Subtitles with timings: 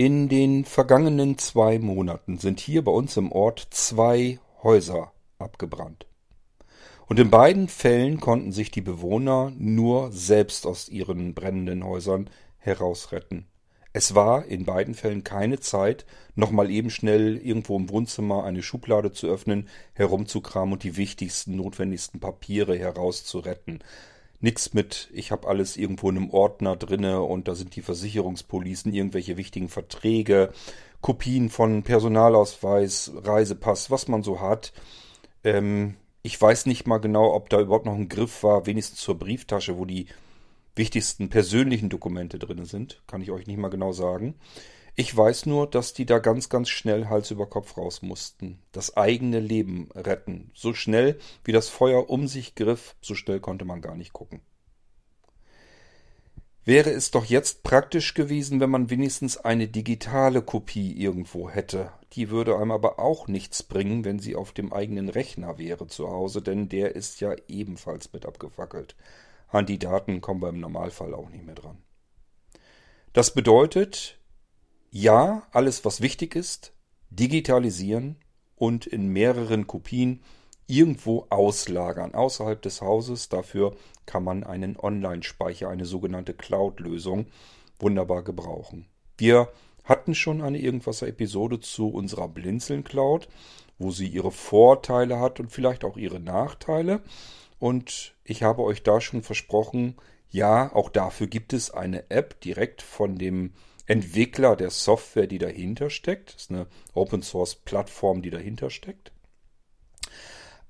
[0.00, 6.06] In den vergangenen zwei Monaten sind hier bei uns im Ort zwei Häuser abgebrannt.
[7.08, 13.48] Und in beiden Fällen konnten sich die Bewohner nur selbst aus ihren brennenden Häusern herausretten.
[13.92, 16.06] Es war in beiden Fällen keine Zeit,
[16.36, 22.20] nochmal eben schnell irgendwo im Wohnzimmer eine Schublade zu öffnen, herumzukramen und die wichtigsten, notwendigsten
[22.20, 23.80] Papiere herauszuretten.
[24.40, 28.92] Nix mit, ich habe alles irgendwo in einem Ordner drinne und da sind die Versicherungspolicen,
[28.92, 30.52] irgendwelche wichtigen Verträge,
[31.00, 34.72] Kopien von Personalausweis, Reisepass, was man so hat.
[35.42, 39.18] Ähm, ich weiß nicht mal genau, ob da überhaupt noch ein Griff war, wenigstens zur
[39.18, 40.06] Brieftasche, wo die
[40.76, 43.02] wichtigsten persönlichen Dokumente drin sind.
[43.06, 44.34] Kann ich euch nicht mal genau sagen.
[45.00, 48.58] Ich weiß nur, dass die da ganz, ganz schnell Hals über Kopf raus mussten.
[48.72, 50.50] Das eigene Leben retten.
[50.54, 54.40] So schnell, wie das Feuer um sich griff, so schnell konnte man gar nicht gucken.
[56.64, 61.92] Wäre es doch jetzt praktisch gewesen, wenn man wenigstens eine digitale Kopie irgendwo hätte.
[62.14, 66.08] Die würde einem aber auch nichts bringen, wenn sie auf dem eigenen Rechner wäre zu
[66.08, 68.96] Hause, denn der ist ja ebenfalls mit abgefackelt.
[69.46, 71.78] An die Daten kommen wir im Normalfall auch nicht mehr dran.
[73.12, 74.17] Das bedeutet,
[74.90, 76.72] ja, alles, was wichtig ist,
[77.10, 78.16] digitalisieren
[78.56, 80.20] und in mehreren Kopien
[80.66, 83.28] irgendwo auslagern, außerhalb des Hauses.
[83.28, 83.74] Dafür
[84.06, 87.26] kann man einen Online-Speicher, eine sogenannte Cloud-Lösung,
[87.78, 88.86] wunderbar gebrauchen.
[89.16, 89.48] Wir
[89.84, 93.28] hatten schon eine Irgendwasser-Episode zu unserer Blinzeln-Cloud,
[93.78, 97.00] wo sie ihre Vorteile hat und vielleicht auch ihre Nachteile.
[97.58, 99.96] Und ich habe euch da schon versprochen,
[100.30, 103.54] ja, auch dafür gibt es eine App direkt von dem
[103.88, 106.34] Entwickler der Software, die dahinter steckt.
[106.34, 109.12] Das ist eine Open Source Plattform, die dahinter steckt.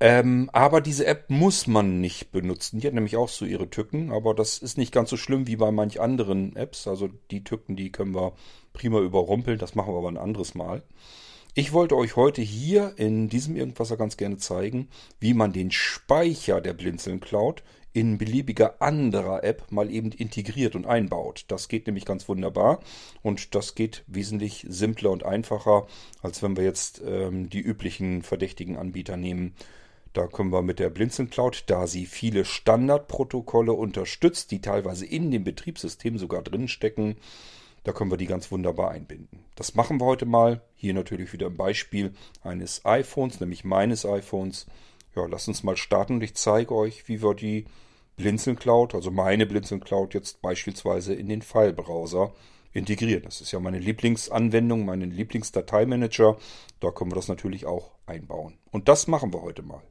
[0.00, 2.78] Ähm, aber diese App muss man nicht benutzen.
[2.78, 5.56] Die hat nämlich auch so ihre Tücken, aber das ist nicht ganz so schlimm wie
[5.56, 6.86] bei manch anderen Apps.
[6.86, 8.34] Also die Tücken, die können wir
[8.72, 9.58] prima überrumpeln.
[9.58, 10.82] Das machen wir aber ein anderes Mal.
[11.54, 16.60] Ich wollte euch heute hier in diesem Irgendwasser ganz gerne zeigen, wie man den Speicher
[16.60, 21.44] der Blinzeln Cloud in beliebiger anderer App mal eben integriert und einbaut.
[21.48, 22.80] Das geht nämlich ganz wunderbar
[23.22, 25.86] und das geht wesentlich simpler und einfacher,
[26.22, 29.54] als wenn wir jetzt ähm, die üblichen verdächtigen Anbieter nehmen.
[30.12, 35.30] Da können wir mit der Blinzeln Cloud, da sie viele Standardprotokolle unterstützt, die teilweise in
[35.30, 37.16] dem Betriebssystem sogar drin stecken,
[37.84, 39.44] da können wir die ganz wunderbar einbinden.
[39.54, 40.60] Das machen wir heute mal.
[40.76, 42.12] Hier natürlich wieder ein Beispiel
[42.42, 44.66] eines iPhones, nämlich meines iPhones.
[45.18, 47.64] Ja, lasst uns mal starten und ich zeige euch, wie wir die
[48.14, 52.32] Blinzeln Cloud, also meine Blinzeln Cloud jetzt beispielsweise in den File-Browser
[52.72, 53.24] integrieren.
[53.24, 56.36] Das ist ja meine Lieblingsanwendung, mein Lieblingsdateimanager.
[56.78, 58.58] Da können wir das natürlich auch einbauen.
[58.70, 59.82] Und das machen wir heute mal.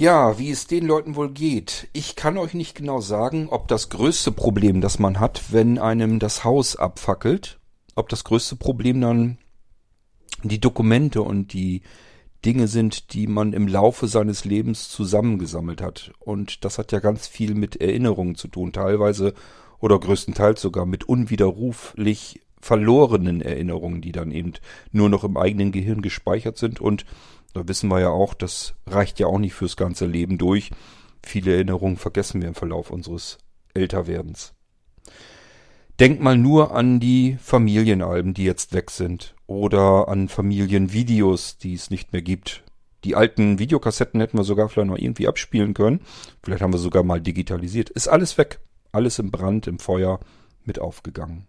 [0.00, 1.88] Ja, wie es den Leuten wohl geht.
[1.92, 6.18] Ich kann euch nicht genau sagen, ob das größte Problem, das man hat, wenn einem
[6.18, 7.60] das Haus abfackelt,
[7.96, 9.36] ob das größte Problem dann
[10.42, 11.82] die Dokumente und die
[12.46, 16.12] Dinge sind, die man im Laufe seines Lebens zusammengesammelt hat.
[16.18, 19.34] Und das hat ja ganz viel mit Erinnerungen zu tun, teilweise
[19.80, 24.54] oder größtenteils sogar mit unwiderruflich verlorenen Erinnerungen, die dann eben
[24.92, 27.04] nur noch im eigenen Gehirn gespeichert sind und
[27.54, 30.70] da wissen wir ja auch, das reicht ja auch nicht fürs ganze Leben durch.
[31.22, 33.38] Viele Erinnerungen vergessen wir im Verlauf unseres
[33.74, 34.54] Älterwerdens.
[35.98, 39.34] Denk mal nur an die Familienalben, die jetzt weg sind.
[39.46, 42.64] Oder an Familienvideos, die es nicht mehr gibt.
[43.04, 46.00] Die alten Videokassetten hätten wir sogar vielleicht noch irgendwie abspielen können.
[46.42, 47.90] Vielleicht haben wir sogar mal digitalisiert.
[47.90, 48.60] Ist alles weg.
[48.92, 50.20] Alles im Brand, im Feuer
[50.64, 51.46] mit aufgegangen.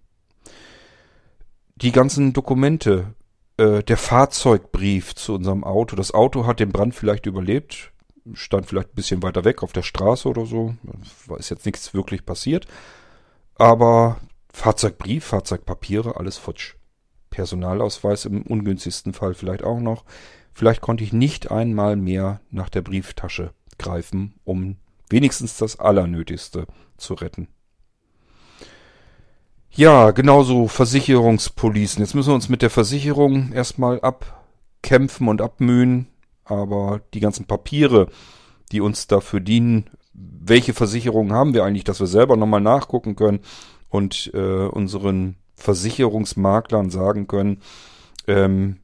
[1.76, 3.16] Die ganzen Dokumente,
[3.58, 5.96] äh, der Fahrzeugbrief zu unserem Auto.
[5.96, 7.92] Das Auto hat den Brand vielleicht überlebt,
[8.34, 10.76] stand vielleicht ein bisschen weiter weg auf der Straße oder so.
[11.38, 12.68] Ist jetzt nichts wirklich passiert.
[13.56, 14.18] Aber
[14.54, 16.76] Fahrzeugbrief, Fahrzeugpapiere, alles futsch.
[17.30, 20.04] Personalausweis im ungünstigsten Fall vielleicht auch noch.
[20.54, 24.78] Vielleicht konnte ich nicht einmal mehr nach der Brieftasche greifen, um
[25.10, 27.48] wenigstens das Allernötigste zu retten.
[29.74, 32.04] Ja, genauso Versicherungspolicen.
[32.04, 36.08] Jetzt müssen wir uns mit der Versicherung erstmal abkämpfen und abmühen.
[36.44, 38.08] Aber die ganzen Papiere,
[38.74, 43.40] die uns dafür dienen, welche Versicherungen haben wir eigentlich, dass wir selber nochmal nachgucken können
[43.88, 47.62] und äh, unseren Versicherungsmaklern sagen können,
[48.28, 48.80] ähm,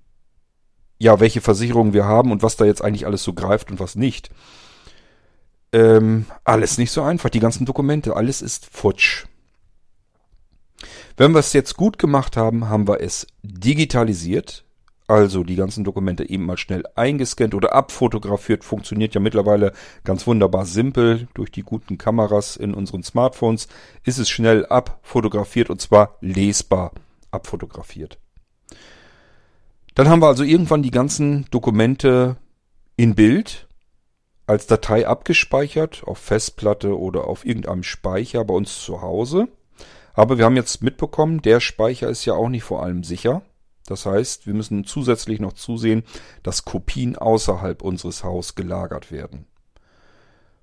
[1.00, 3.96] ja, welche Versicherungen wir haben und was da jetzt eigentlich alles so greift und was
[3.96, 4.30] nicht.
[5.74, 7.30] Ähm, alles nicht so einfach.
[7.30, 9.26] Die ganzen Dokumente, alles ist futsch.
[11.20, 14.64] Wenn wir es jetzt gut gemacht haben, haben wir es digitalisiert.
[15.08, 18.64] Also die ganzen Dokumente eben mal schnell eingescannt oder abfotografiert.
[18.64, 19.74] Funktioniert ja mittlerweile
[20.04, 21.28] ganz wunderbar simpel.
[21.34, 23.68] Durch die guten Kameras in unseren Smartphones
[24.04, 26.92] ist es schnell abfotografiert und zwar lesbar
[27.32, 28.20] abfotografiert.
[29.96, 32.38] Dann haben wir also irgendwann die ganzen Dokumente
[32.96, 33.68] in Bild
[34.46, 39.48] als Datei abgespeichert auf Festplatte oder auf irgendeinem Speicher bei uns zu Hause.
[40.18, 43.44] Aber wir haben jetzt mitbekommen, der Speicher ist ja auch nicht vor allem sicher.
[43.86, 46.04] Das heißt, wir müssen zusätzlich noch zusehen,
[46.42, 49.46] dass Kopien außerhalb unseres Hauses gelagert werden.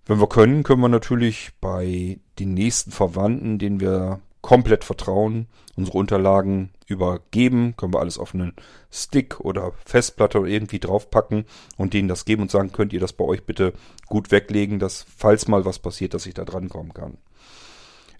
[0.07, 5.47] Wenn wir können, können wir natürlich bei den nächsten Verwandten, denen wir komplett vertrauen,
[5.77, 8.55] unsere Unterlagen übergeben, können wir alles auf einen
[8.91, 11.45] Stick oder Festplatte oder irgendwie draufpacken
[11.77, 13.73] und denen das geben und sagen, könnt ihr das bei euch bitte
[14.07, 17.19] gut weglegen, dass falls mal was passiert, dass ich da dran kommen kann.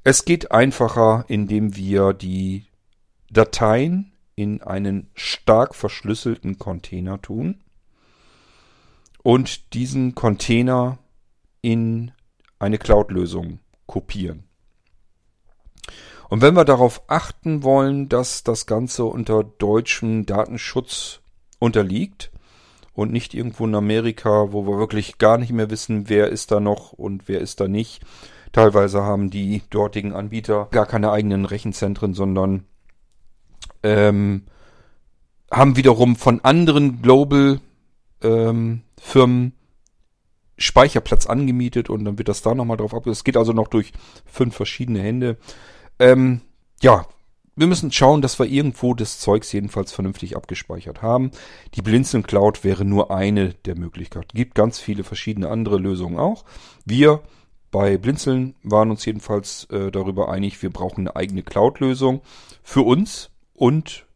[0.07, 2.67] Es geht einfacher, indem wir die
[3.31, 7.63] Dateien in einen stark verschlüsselten Container tun
[9.23, 10.99] und diesen Container
[11.63, 12.13] in
[12.59, 14.45] eine Cloud-Lösung kopieren.
[16.29, 21.21] Und wenn wir darauf achten wollen, dass das Ganze unter deutschem Datenschutz
[21.59, 22.31] unterliegt
[22.93, 26.61] und nicht irgendwo in Amerika, wo wir wirklich gar nicht mehr wissen, wer ist da
[26.61, 28.03] noch und wer ist da nicht.
[28.55, 32.63] Teilweise haben die dortigen Anbieter gar keine eigenen Rechenzentren, sondern
[33.83, 34.45] ähm,
[35.51, 37.61] haben wiederum von anderen Global
[38.23, 39.55] ähm, Firmen
[40.57, 43.09] Speicherplatz angemietet und dann wird das da nochmal drauf ab.
[43.09, 43.93] Es geht also noch durch
[44.25, 45.37] fünf verschiedene Hände.
[45.99, 46.41] Ähm,
[46.81, 47.09] ja,
[47.57, 51.33] wir müssen schauen, dass wir irgendwo das Zeugs jedenfalls vernünftig abgespeichert haben.
[51.75, 54.29] Die Blinzeln Cloud wäre nur eine der Möglichkeiten.
[54.33, 56.45] Gibt ganz viele verschiedene andere Lösungen auch.
[56.85, 57.21] Wir
[57.75, 62.21] bei Blinzeln waren uns jedenfalls äh, darüber einig, wir brauchen eine eigene Cloud-Lösung
[62.63, 64.07] für uns und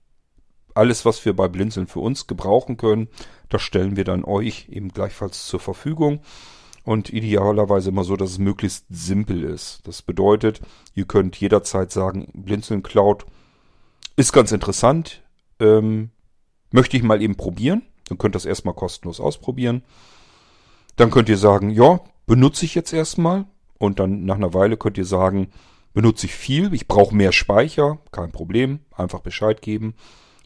[0.74, 3.08] alles, was wir bei Blinzeln für uns gebrauchen können,
[3.48, 6.20] das stellen wir dann euch eben gleichfalls zur Verfügung.
[6.84, 9.80] Und idealerweise immer so, dass es möglichst simpel ist.
[9.88, 10.60] Das bedeutet,
[10.94, 13.26] ihr könnt jederzeit sagen, Blinzeln Cloud
[14.14, 15.24] ist ganz interessant,
[15.58, 16.10] ähm,
[16.70, 17.82] möchte ich mal eben probieren.
[18.08, 19.82] Dann könnt ihr das erstmal kostenlos ausprobieren.
[20.94, 23.46] Dann könnt ihr sagen, ja, benutze ich jetzt erstmal.
[23.78, 25.48] Und dann nach einer Weile könnt ihr sagen,
[25.94, 29.94] benutze ich viel, ich brauche mehr Speicher, kein Problem, einfach Bescheid geben.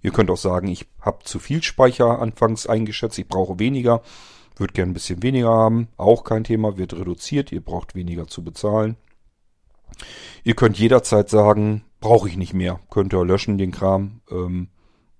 [0.00, 4.02] Ihr könnt auch sagen, ich habe zu viel Speicher anfangs eingeschätzt, ich brauche weniger,
[4.56, 8.42] würde gerne ein bisschen weniger haben, auch kein Thema, wird reduziert, ihr braucht weniger zu
[8.42, 8.96] bezahlen.
[10.44, 14.68] Ihr könnt jederzeit sagen, brauche ich nicht mehr, könnt ihr löschen den Kram ähm,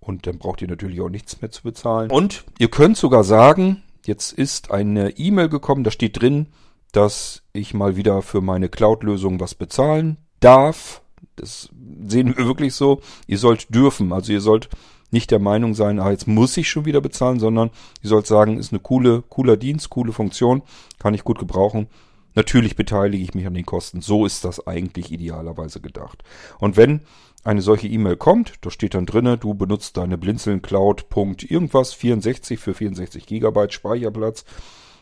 [0.01, 2.11] und dann braucht ihr natürlich auch nichts mehr zu bezahlen.
[2.11, 6.47] Und ihr könnt sogar sagen, jetzt ist eine E-Mail gekommen, da steht drin,
[6.93, 11.03] dass ich mal wieder für meine Cloud-Lösung was bezahlen darf.
[11.37, 11.71] Das
[12.07, 13.01] sehen wir wirklich so.
[13.27, 14.13] Ihr sollt dürfen.
[14.13, 14.69] Also ihr sollt
[15.11, 17.71] nicht der Meinung sein, ah, jetzt muss ich schon wieder bezahlen, sondern
[18.03, 20.63] ihr sollt sagen, ist eine coole, cooler Dienst, coole Funktion,
[20.99, 21.87] kann ich gut gebrauchen.
[22.35, 24.01] Natürlich beteilige ich mich an den Kosten.
[24.01, 26.25] So ist das eigentlich idealerweise gedacht.
[26.59, 27.03] Und wenn
[27.45, 31.07] eine solche E-Mail kommt, da steht dann drinne, du benutzt deine Blinzeln Cloud.
[31.43, 34.45] irgendwas 64 für 64 Gigabyte Speicherplatz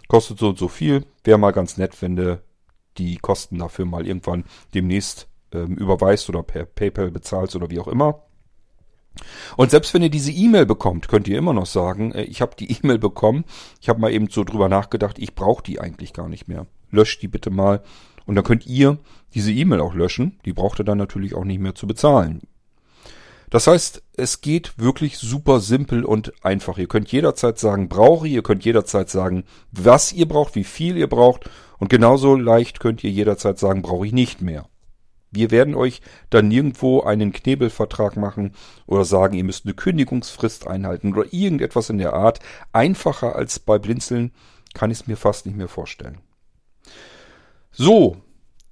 [0.08, 1.06] kostet so und so viel.
[1.22, 2.42] Wäre mal ganz nett, wenn du
[2.98, 4.44] die Kosten dafür mal irgendwann
[4.74, 8.22] demnächst ähm, überweist oder per PayPal bezahlst oder wie auch immer.
[9.56, 12.56] Und selbst wenn ihr diese E-Mail bekommt, könnt ihr immer noch sagen, äh, ich habe
[12.58, 13.44] die E-Mail bekommen,
[13.80, 16.66] ich habe mal eben so drüber nachgedacht, ich brauche die eigentlich gar nicht mehr.
[16.90, 17.82] Löscht die bitte mal.
[18.30, 18.96] Und dann könnt ihr
[19.34, 20.38] diese E-Mail auch löschen.
[20.44, 22.42] Die braucht ihr dann natürlich auch nicht mehr zu bezahlen.
[23.50, 26.78] Das heißt, es geht wirklich super simpel und einfach.
[26.78, 30.96] Ihr könnt jederzeit sagen, brauche ich, ihr könnt jederzeit sagen, was ihr braucht, wie viel
[30.96, 34.68] ihr braucht und genauso leicht könnt ihr jederzeit sagen, brauche ich nicht mehr.
[35.32, 38.52] Wir werden euch dann nirgendwo einen Knebelvertrag machen
[38.86, 42.38] oder sagen, ihr müsst eine Kündigungsfrist einhalten oder irgendetwas in der Art.
[42.72, 44.30] Einfacher als bei Blinzeln
[44.72, 46.20] kann ich es mir fast nicht mehr vorstellen.
[47.72, 48.16] So,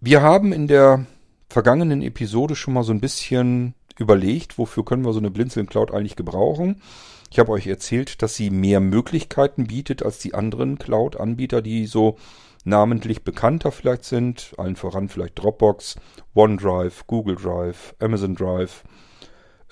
[0.00, 1.06] wir haben in der
[1.48, 5.92] vergangenen Episode schon mal so ein bisschen überlegt, wofür können wir so eine Blinzeln Cloud
[5.92, 6.82] eigentlich gebrauchen.
[7.30, 12.16] Ich habe euch erzählt, dass sie mehr Möglichkeiten bietet als die anderen Cloud-Anbieter, die so
[12.64, 14.52] namentlich bekannter vielleicht sind.
[14.58, 15.94] Allen voran vielleicht Dropbox,
[16.34, 18.82] OneDrive, Google Drive, Amazon Drive,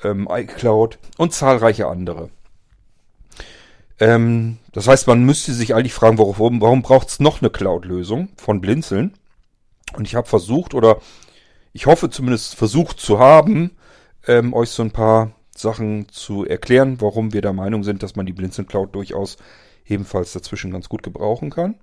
[0.04, 2.30] ähm, iCloud und zahlreiche andere.
[3.98, 8.28] Ähm, das heißt, man müsste sich eigentlich fragen, warum, warum braucht es noch eine Cloud-Lösung
[8.36, 9.14] von Blinzeln?
[9.94, 11.00] Und ich habe versucht, oder
[11.72, 13.72] ich hoffe zumindest versucht zu haben,
[14.26, 18.26] ähm, euch so ein paar Sachen zu erklären, warum wir der Meinung sind, dass man
[18.26, 19.38] die Blinzeln Cloud durchaus
[19.86, 21.76] ebenfalls dazwischen ganz gut gebrauchen kann.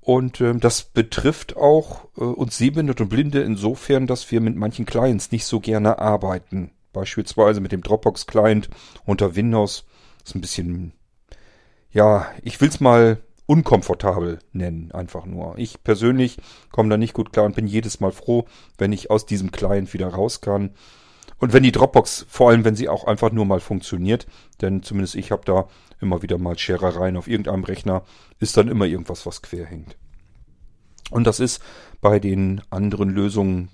[0.00, 4.86] Und äh, das betrifft auch äh, uns Sehbehinderte und Blinde insofern, dass wir mit manchen
[4.86, 6.70] Clients nicht so gerne arbeiten.
[6.94, 8.70] Beispielsweise mit dem Dropbox-Client
[9.04, 9.84] unter Windows.
[10.24, 10.92] Ist ein bisschen,
[11.90, 15.56] ja, ich will's mal unkomfortabel nennen, einfach nur.
[15.56, 16.38] Ich persönlich
[16.70, 18.44] komme da nicht gut klar und bin jedes Mal froh,
[18.76, 20.70] wenn ich aus diesem Client wieder raus kann.
[21.38, 24.26] Und wenn die Dropbox, vor allem wenn sie auch einfach nur mal funktioniert,
[24.60, 25.68] denn zumindest ich habe da
[26.00, 28.02] immer wieder mal Scherereien auf irgendeinem Rechner,
[28.38, 29.96] ist dann immer irgendwas, was quer hängt.
[31.10, 31.62] Und das ist
[32.00, 33.70] bei den anderen Lösungen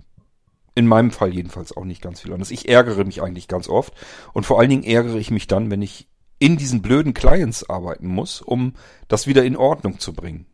[0.76, 2.50] in meinem Fall jedenfalls auch nicht ganz viel anders.
[2.50, 3.92] Ich ärgere mich eigentlich ganz oft
[4.32, 8.06] und vor allen Dingen ärgere ich mich dann, wenn ich in diesen blöden Clients arbeiten
[8.06, 8.74] muss, um
[9.08, 10.46] das wieder in Ordnung zu bringen.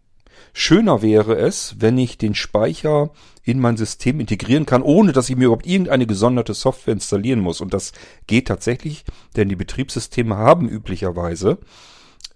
[0.52, 3.10] Schöner wäre es, wenn ich den Speicher
[3.42, 7.60] in mein System integrieren kann, ohne dass ich mir überhaupt irgendeine gesonderte Software installieren muss.
[7.60, 7.92] Und das
[8.26, 9.04] geht tatsächlich,
[9.37, 11.58] denn die Betriebssysteme haben üblicherweise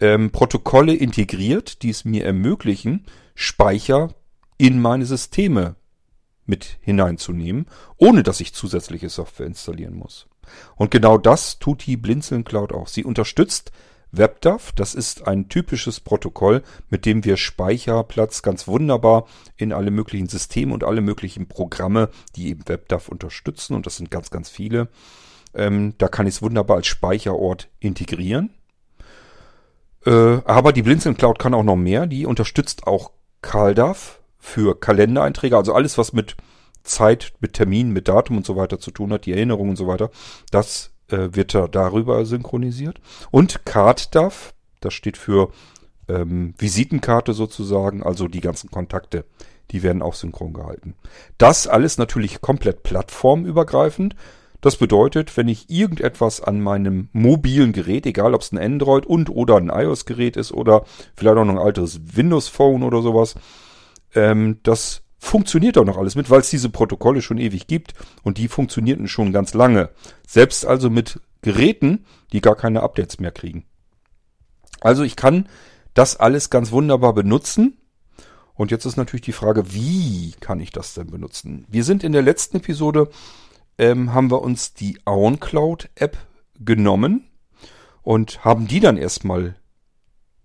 [0.00, 4.14] ähm, Protokolle integriert, die es mir ermöglichen, Speicher
[4.58, 5.76] in meine Systeme
[6.46, 10.26] mit hineinzunehmen, ohne dass ich zusätzliche Software installieren muss.
[10.76, 12.88] Und genau das tut die Blinzeln Cloud auch.
[12.88, 13.72] Sie unterstützt
[14.16, 20.28] WebDAV, das ist ein typisches Protokoll, mit dem wir Speicherplatz ganz wunderbar in alle möglichen
[20.28, 24.88] Systeme und alle möglichen Programme, die eben WebDAV unterstützen, und das sind ganz, ganz viele,
[25.54, 28.50] ähm, da kann ich es wunderbar als Speicherort integrieren.
[30.06, 30.10] Äh,
[30.44, 33.10] aber die Blinzeln Cloud kann auch noch mehr, die unterstützt auch
[33.42, 36.36] CalDAV für Kalendereinträge, also alles, was mit
[36.84, 39.86] Zeit, mit Termin, mit Datum und so weiter zu tun hat, die Erinnerung und so
[39.86, 40.10] weiter,
[40.50, 43.00] das äh, wird da darüber synchronisiert.
[43.30, 45.50] Und CardDAV, das steht für
[46.08, 49.24] ähm, Visitenkarte sozusagen, also die ganzen Kontakte,
[49.70, 50.94] die werden auch synchron gehalten.
[51.38, 54.14] Das alles natürlich komplett plattformübergreifend.
[54.60, 59.28] Das bedeutet, wenn ich irgendetwas an meinem mobilen Gerät, egal ob es ein Android und
[59.30, 60.84] oder ein iOS-Gerät ist oder
[61.16, 63.34] vielleicht auch noch ein altes Windows Phone oder sowas,
[64.14, 68.38] ähm, das funktioniert auch noch alles mit, weil es diese Protokolle schon ewig gibt und
[68.38, 69.90] die funktionierten schon ganz lange.
[70.26, 73.64] Selbst also mit Geräten, die gar keine Updates mehr kriegen.
[74.80, 75.48] Also ich kann
[75.94, 77.78] das alles ganz wunderbar benutzen.
[78.54, 81.64] Und jetzt ist natürlich die Frage, wie kann ich das denn benutzen?
[81.68, 83.08] Wir sind in der letzten Episode,
[83.78, 86.18] ähm, haben wir uns die OwnCloud App
[86.60, 87.24] genommen
[88.02, 89.56] und haben die dann erstmal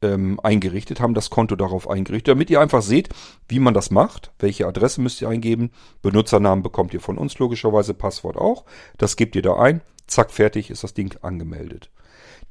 [0.01, 3.09] ähm, eingerichtet, haben das Konto darauf eingerichtet, damit ihr einfach seht,
[3.47, 4.31] wie man das macht.
[4.39, 5.71] Welche Adresse müsst ihr eingeben?
[6.01, 8.65] Benutzernamen bekommt ihr von uns logischerweise, Passwort auch.
[8.97, 9.81] Das gebt ihr da ein.
[10.07, 11.91] Zack, fertig ist das Ding angemeldet.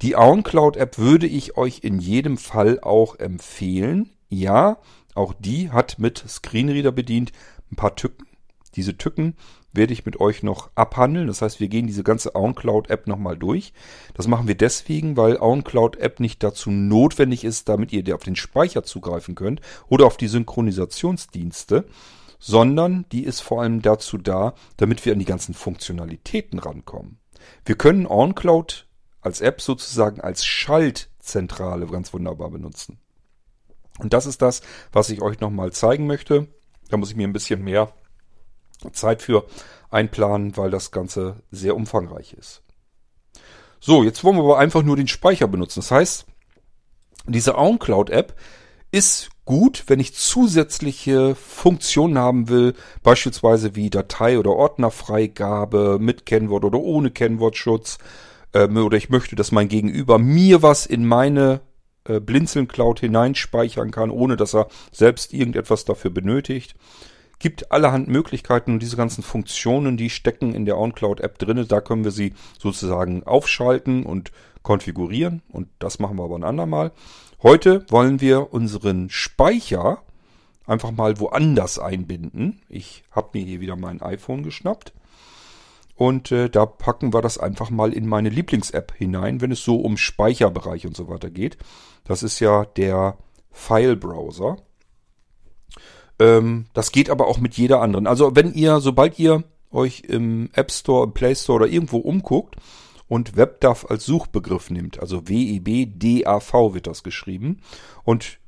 [0.01, 4.11] Die OwnCloud App würde ich euch in jedem Fall auch empfehlen.
[4.29, 4.77] Ja,
[5.13, 7.33] auch die hat mit Screenreader bedient
[7.71, 8.25] ein paar Tücken.
[8.75, 9.35] Diese Tücken
[9.73, 11.27] werde ich mit euch noch abhandeln.
[11.27, 13.73] Das heißt, wir gehen diese ganze OwnCloud-App nochmal durch.
[14.13, 18.83] Das machen wir deswegen, weil OwnCloud-App nicht dazu notwendig ist, damit ihr auf den Speicher
[18.83, 21.85] zugreifen könnt oder auf die Synchronisationsdienste,
[22.39, 27.19] sondern die ist vor allem dazu da, damit wir an die ganzen Funktionalitäten rankommen.
[27.65, 28.87] Wir können OwnCloud
[29.21, 32.99] als App sozusagen als Schaltzentrale ganz wunderbar benutzen.
[33.99, 34.61] Und das ist das,
[34.93, 36.47] was ich euch nochmal zeigen möchte.
[36.89, 37.93] Da muss ich mir ein bisschen mehr
[38.93, 39.45] Zeit für
[39.89, 42.63] einplanen, weil das Ganze sehr umfangreich ist.
[43.79, 45.79] So, jetzt wollen wir aber einfach nur den Speicher benutzen.
[45.79, 46.25] Das heißt,
[47.27, 48.35] diese OwnCloud-App
[48.91, 56.65] ist gut, wenn ich zusätzliche Funktionen haben will, beispielsweise wie Datei- oder Ordnerfreigabe mit Kennwort
[56.65, 57.99] oder ohne Kennwortschutz,
[58.53, 61.61] ähm, oder ich möchte, dass mein Gegenüber mir was in meine
[62.05, 66.75] äh, Blinzeln Cloud hineinspeichern kann, ohne dass er selbst irgendetwas dafür benötigt
[67.39, 71.65] gibt allerhand Möglichkeiten und diese ganzen Funktionen, die stecken in der OnCloud-App drinne.
[71.65, 74.31] Da können wir sie sozusagen aufschalten und
[74.61, 76.91] konfigurieren und das machen wir aber ein andermal.
[77.41, 80.03] Heute wollen wir unseren Speicher
[80.65, 82.61] einfach mal woanders einbinden.
[82.67, 84.93] Ich habe mir hier wieder mein iPhone geschnappt
[85.95, 89.77] und äh, da packen wir das einfach mal in meine Lieblings-App hinein, wenn es so
[89.77, 91.57] um Speicherbereich und so weiter geht.
[92.03, 93.17] Das ist ja der
[93.51, 94.57] File-Browser.
[96.19, 98.07] Ähm, das geht aber auch mit jeder anderen.
[98.07, 102.55] Also wenn ihr, sobald ihr euch im App Store, im Play Store oder irgendwo umguckt
[103.07, 107.61] und WebDAV als Suchbegriff nimmt, also W-E-B-D-A-V wird das geschrieben
[108.03, 108.39] und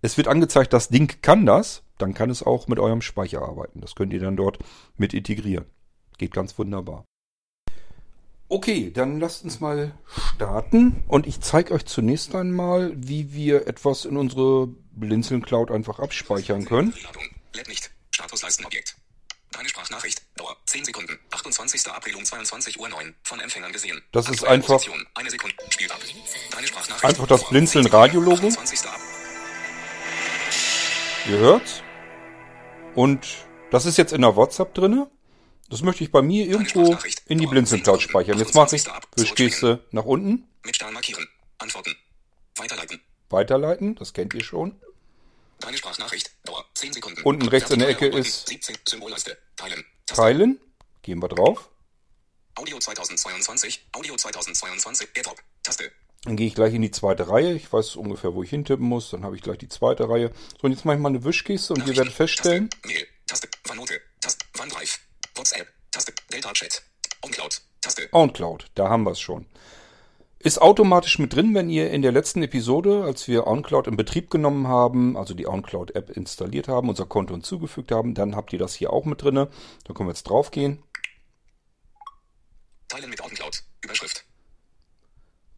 [0.00, 3.80] es wird angezeigt, das Ding kann das, dann kann es auch mit eurem Speicher arbeiten.
[3.80, 4.58] Das könnt ihr dann dort
[4.96, 5.64] mit integrieren.
[6.18, 7.04] Geht ganz wunderbar.
[8.50, 14.06] Okay, dann lasst uns mal starten und ich zeige euch zunächst einmal, wie wir etwas
[14.06, 16.94] in unsere Blinzeln Cloud einfach abspeichern können.
[17.54, 17.90] Lädt nicht.
[18.14, 18.96] Statusleistenobjekt.
[19.52, 20.22] Deine Sprachnachricht.
[20.36, 21.18] Dauer 10 Sekunden.
[21.30, 21.86] 28.
[21.88, 23.14] April um 22 Uhr 9.
[23.22, 24.02] Von Empfängern gesehen.
[24.12, 24.80] Das ist einfach,
[25.14, 25.56] Eine Sekunde.
[25.70, 26.00] Spielt ab.
[26.50, 27.04] Deine Sprachnachricht.
[27.04, 28.52] einfach das Blinzeln Radio-Logo.
[31.28, 31.82] Ihr hört's.
[32.94, 33.26] Und
[33.70, 35.10] das ist jetzt in der WhatsApp drinne.
[35.70, 38.38] Das möchte ich bei mir irgendwo in die Blinzeln Cloud speichern.
[38.38, 38.84] Jetzt mache ich
[39.16, 40.48] Wischgeste nach unten.
[40.64, 41.26] Mit Stern markieren.
[41.58, 41.94] Antworten.
[42.56, 43.00] Weiterleiten.
[43.30, 44.80] Weiterleiten, das kennt ihr schon.
[45.60, 46.30] Deine Sprachnachricht.
[46.44, 47.22] Dauer 10 Sekunden.
[47.22, 48.76] Unten rechts in der Ecke ist 17.
[48.88, 49.36] Symbolleiste.
[49.56, 49.84] Teilen.
[50.06, 50.60] Teilen.
[51.02, 51.70] Gehen wir drauf.
[52.54, 53.88] Audio 2022.
[53.92, 55.08] Audio 2022.
[55.14, 55.42] AirDrop.
[55.62, 55.90] Taste.
[56.24, 57.54] Dann gehe ich gleich in die zweite Reihe.
[57.54, 59.10] Ich weiß ungefähr, wo ich hintippen muss.
[59.10, 60.32] Dann habe ich gleich die zweite Reihe.
[60.60, 62.88] So, und jetzt mache ich mal eine Wischgeste und ihr werdet feststellen, Taste.
[62.88, 63.06] Mail.
[63.26, 63.48] Taste.
[63.68, 64.00] OneNote.
[64.20, 64.44] Taste.
[64.60, 64.98] OneDrive.
[65.34, 65.68] WhatsApp.
[65.90, 66.12] Taste.
[66.32, 66.82] Delta Chat.
[67.22, 67.62] OnCloud.
[67.80, 68.08] Taste.
[68.12, 69.46] OnCloud, da haben wir es schon.
[70.40, 74.30] Ist automatisch mit drin, wenn ihr in der letzten Episode, als wir OnCloud in Betrieb
[74.30, 78.74] genommen haben, also die OnCloud-App installiert haben, unser Konto hinzugefügt haben, dann habt ihr das
[78.74, 79.48] hier auch mit drinne.
[79.84, 80.80] Da können wir jetzt draufgehen.
[82.86, 83.64] Teilen mit OnCloud.
[83.82, 84.24] Überschrift.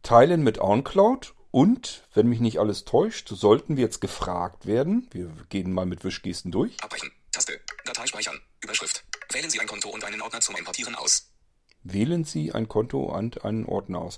[0.01, 5.07] Teilen mit OnCloud und, wenn mich nicht alles täuscht, sollten wir jetzt gefragt werden.
[5.11, 6.81] Wir gehen mal mit Wischgesten durch.
[6.83, 7.11] Abbrechen.
[7.31, 7.59] Taste.
[7.85, 8.39] Datei speichern.
[8.63, 9.03] Überschrift.
[9.31, 11.29] Wählen Sie ein Konto und einen Ordner zum Importieren aus.
[11.83, 14.17] Wählen Sie ein Konto und einen Ordner aus.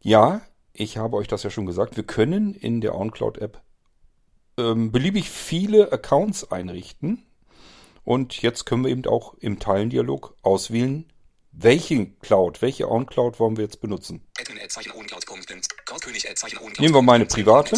[0.00, 1.96] Ja, ich habe euch das ja schon gesagt.
[1.96, 3.60] Wir können in der OnCloud-App
[4.58, 7.24] ähm, beliebig viele Accounts einrichten.
[8.04, 11.12] Und jetzt können wir eben auch im Teilendialog auswählen,
[11.52, 14.26] welchen Cloud, welche OnCloud wollen wir jetzt benutzen.
[16.78, 17.76] Nehmen wir meine private.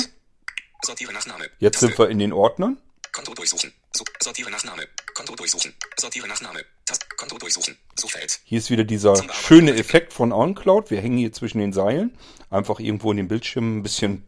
[1.58, 2.78] Jetzt sind wir in den Ordnern.
[3.12, 3.72] Konto durchsuchen.
[3.92, 4.86] So, sortiere Nachname.
[5.14, 5.74] Konto durchsuchen.
[5.98, 6.64] Sortiere Nachname.
[6.86, 7.06] Taste.
[7.16, 7.76] Konto durchsuchen.
[7.96, 8.40] Suchfeld.
[8.44, 10.90] Hier ist wieder dieser schöne Effekt von OnCloud.
[10.90, 12.16] Wir hängen hier zwischen den Seilen.
[12.50, 14.26] Einfach irgendwo in den Bildschirm ein bisschen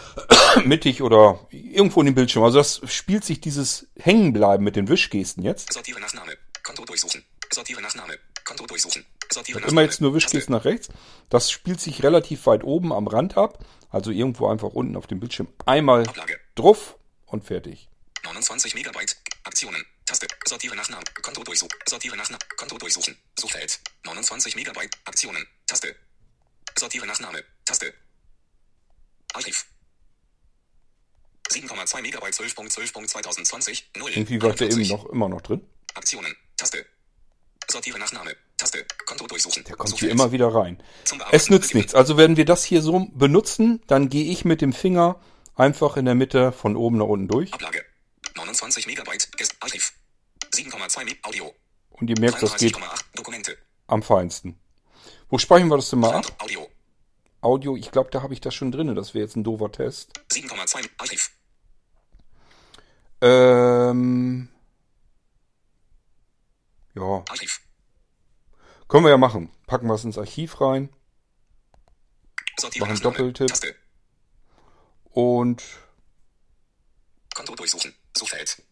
[0.64, 2.42] mittig oder irgendwo in den Bildschirm.
[2.42, 5.72] Also das spielt sich dieses Hängenbleiben mit den Wischgesten jetzt.
[5.72, 6.36] Sortiere Nachname.
[6.62, 7.24] Konto durchsuchen.
[7.52, 8.18] Sortiere Nachname.
[8.44, 9.04] Konto durchsuchen.
[9.30, 9.72] Sortiere Nachname.
[9.72, 10.14] Immer jetzt nur.
[10.14, 10.88] Wischgesten nach rechts.
[11.28, 13.64] Das spielt sich relativ weit oben am Rand ab.
[13.90, 16.38] Also irgendwo einfach unten auf dem Bildschirm einmal Ablage.
[16.54, 16.96] drauf
[17.26, 17.88] und fertig.
[18.22, 19.16] 29 Megabyte.
[19.44, 19.84] Aktionen.
[20.06, 20.26] Taste.
[20.46, 21.04] Sortiere Nachname.
[21.22, 21.76] Konto durchsuchen.
[21.86, 22.40] Sortiere Nachname.
[22.56, 23.16] Konto durchsuchen.
[23.38, 23.80] Suchfeld.
[24.04, 24.96] 29 Megabyte.
[25.04, 25.46] Aktionen.
[25.66, 25.94] Taste.
[26.78, 27.42] Sortiere Nachname.
[27.64, 27.92] Taste.
[29.34, 29.66] Archiv.
[31.50, 33.82] 7,2 Megabyte 12.12.2020.
[33.96, 34.10] 0.
[34.10, 34.90] Irgendwie war der eben 41.
[34.90, 35.60] noch immer noch drin.
[35.94, 36.34] Aktionen.
[36.56, 36.86] Taste.
[37.70, 38.36] Sortiere Nachname.
[38.56, 38.86] Taste.
[39.06, 39.64] Konto durchsuchen.
[39.64, 40.12] Der kommt hier Suchfeld.
[40.12, 40.82] immer wieder rein.
[41.30, 41.94] Es nützt nichts.
[41.94, 45.20] Also wenn wir das hier so benutzen, dann gehe ich mit dem Finger
[45.56, 47.52] einfach in der Mitte von oben nach unten durch.
[47.52, 47.84] Ablage.
[48.36, 49.28] 29 Megabyte.
[49.60, 49.92] Archiv.
[50.54, 51.54] 7,2 Me Audio.
[51.90, 53.56] Und ihr merkt, das geht 33,8 Dokumente.
[53.86, 54.58] am feinsten.
[55.28, 56.26] Wo speichern wir das denn mal ab?
[56.42, 56.68] Audio.
[57.40, 58.94] Audio, ich glaube, da habe ich das schon drin.
[58.94, 60.12] Das wäre jetzt ein doofer Test.
[60.30, 61.30] 7,2 Archiv.
[63.20, 64.48] Ähm,
[66.94, 67.60] ja, Archiv.
[68.88, 69.50] können wir ja machen.
[69.66, 70.90] Packen wir es ins Archiv rein
[72.58, 73.00] Sortiere Machen.
[73.02, 73.48] Doppeltipp.
[73.48, 73.74] Taste.
[75.10, 75.62] und
[77.34, 77.94] Konto durchsuchen.
[78.16, 78.62] Suchfeld.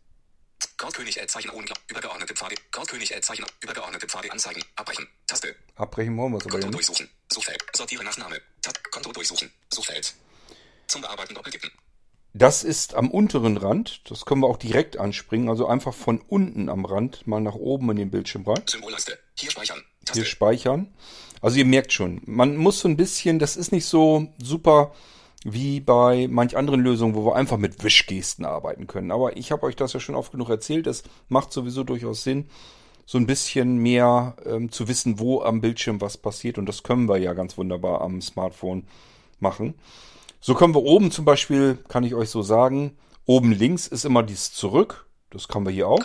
[0.77, 2.55] Goldkönig Zeichen ohne übergeordnete Pfade.
[2.73, 4.63] Goldkönig Zeichen übergeordnete Pfade anzeigen.
[4.77, 5.07] Abbrechen.
[5.27, 5.55] Taste.
[5.77, 7.09] abbrechen wollen wir es aber Konto durchsuchen.
[7.33, 7.63] Suchfeld.
[7.75, 8.41] Sortiere Nachname.
[8.63, 8.79] Tab.
[8.91, 9.51] Konto durchsuchen.
[9.73, 10.15] Suchfeld.
[10.87, 11.71] Zum Bearbeiten doppeltippen.
[12.33, 14.11] Das ist am unteren Rand.
[14.11, 15.49] Das können wir auch direkt anspringen.
[15.49, 18.63] Also einfach von unten am Rand mal nach oben in den Bildschirm rein.
[18.67, 19.19] Symbolleiste.
[19.39, 19.83] Hier speichern.
[20.05, 20.21] Taste.
[20.21, 20.95] Hier speichern.
[21.43, 24.95] Also ihr merkt schon, man muss so ein bisschen, das ist nicht so super
[25.45, 29.11] wie bei manch anderen Lösungen, wo wir einfach mit Wischgesten arbeiten können.
[29.11, 30.87] Aber ich habe euch das ja schon oft genug erzählt.
[30.87, 32.51] Es macht sowieso durchaus Sinn,
[33.07, 36.59] so ein bisschen mehr ähm, zu wissen, wo am Bildschirm was passiert.
[36.59, 38.87] Und das können wir ja ganz wunderbar am Smartphone
[39.41, 39.75] machen.
[40.41, 44.23] So können wir oben zum Beispiel, kann ich euch so sagen, oben links ist immer
[44.23, 45.07] dies zurück.
[45.31, 46.01] Das können wir hier auch.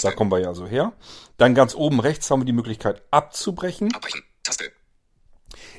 [0.00, 0.92] Da kommen wir ja so her.
[1.36, 3.92] Dann ganz oben rechts haben wir die Möglichkeit abzubrechen.
[3.94, 4.22] Abbrechen.
[4.44, 4.70] Taste.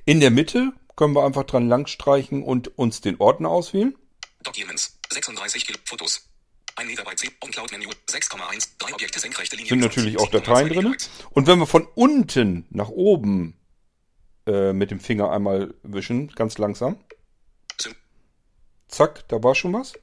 [0.05, 3.97] In der Mitte können wir einfach dran langstreichen und uns den Ordner auswählen.
[4.43, 4.99] Documents.
[5.09, 5.79] 36 Kilo.
[5.85, 6.29] Fotos.
[6.75, 7.31] 1 Megabyte.
[7.39, 7.85] OnCloud Menü.
[8.09, 8.71] 6,1.
[8.79, 9.69] Drei Objekte senkrechte Linie.
[9.69, 10.97] Sind natürlich auch Dateien 7,2 drin.
[11.29, 13.57] Und wenn wir von unten nach oben
[14.45, 17.01] äh, mit dem Finger einmal wischen, ganz langsam.
[17.79, 17.95] Sym
[18.89, 19.93] Zack, da war schon was.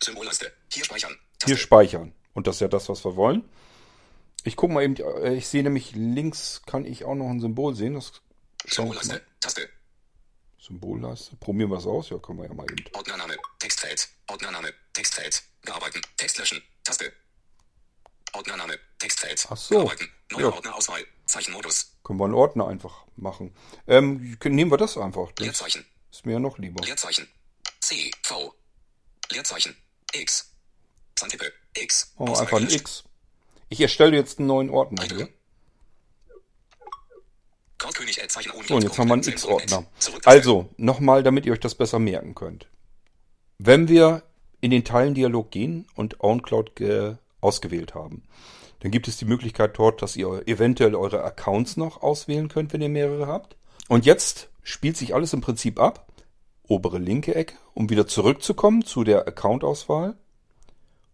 [0.00, 0.52] Symbolleiste.
[0.72, 1.16] Hier speichern.
[1.40, 1.46] Taste.
[1.46, 2.14] Hier speichern.
[2.34, 3.42] Und das ist ja das, was wir wollen.
[4.44, 7.74] Ich gucke mal eben, äh, ich sehe nämlich links kann ich auch noch ein Symbol
[7.74, 7.94] sehen.
[7.94, 8.12] Das.
[8.64, 9.22] Symbolleiste.
[9.40, 9.68] Taste.
[10.66, 11.36] Symbolleiste.
[11.36, 12.10] Probieren wir es aus.
[12.10, 12.84] Ja, können wir ja mal eben.
[12.92, 13.36] Ordnername.
[13.60, 14.08] Textfeld.
[14.28, 14.72] Ordnername.
[14.92, 15.42] Textfeld.
[15.62, 16.00] Bearbeiten.
[16.16, 16.62] Text löschen.
[16.82, 17.12] Taste.
[18.32, 18.78] Ordnername.
[18.98, 19.46] Textfeld.
[19.48, 19.76] Ach so.
[19.76, 20.08] Bearbeiten.
[20.32, 20.52] Neuer Ja.
[20.52, 21.04] Ordnerauswahl.
[21.26, 21.92] Zeichenmodus.
[22.02, 23.54] Können wir einen Ordner einfach machen.
[23.86, 25.30] Ähm, nehmen wir das einfach.
[25.32, 25.86] Das Leerzeichen.
[26.10, 26.84] ist mir ja noch lieber.
[26.84, 27.28] Leerzeichen.
[27.80, 28.10] C.
[28.24, 28.52] V.
[29.30, 29.76] Leerzeichen.
[30.12, 30.52] X.
[31.14, 31.52] Zahntippe.
[31.76, 32.12] X.
[32.16, 32.68] Oh, einfach ein.
[32.70, 33.04] X.
[33.68, 35.12] Ich erstelle jetzt einen neuen Ordner hier.
[35.12, 35.34] Einfügen.
[35.34, 35.36] Goldkönig
[36.34, 37.65] Zeichen ohne
[38.68, 39.84] So, und jetzt haben wir einen X-Ordner.
[40.24, 42.68] Also, nochmal, damit ihr euch das besser merken könnt.
[43.58, 44.22] Wenn wir
[44.60, 48.22] in den Teilendialog gehen und OwnCloud ge- ausgewählt haben.
[48.80, 52.80] Dann gibt es die Möglichkeit dort, dass ihr eventuell eure Accounts noch auswählen könnt, wenn
[52.82, 53.56] ihr mehrere habt.
[53.88, 56.10] Und jetzt spielt sich alles im Prinzip ab.
[56.66, 60.16] Obere linke Ecke, um wieder zurückzukommen zu der Account-Auswahl.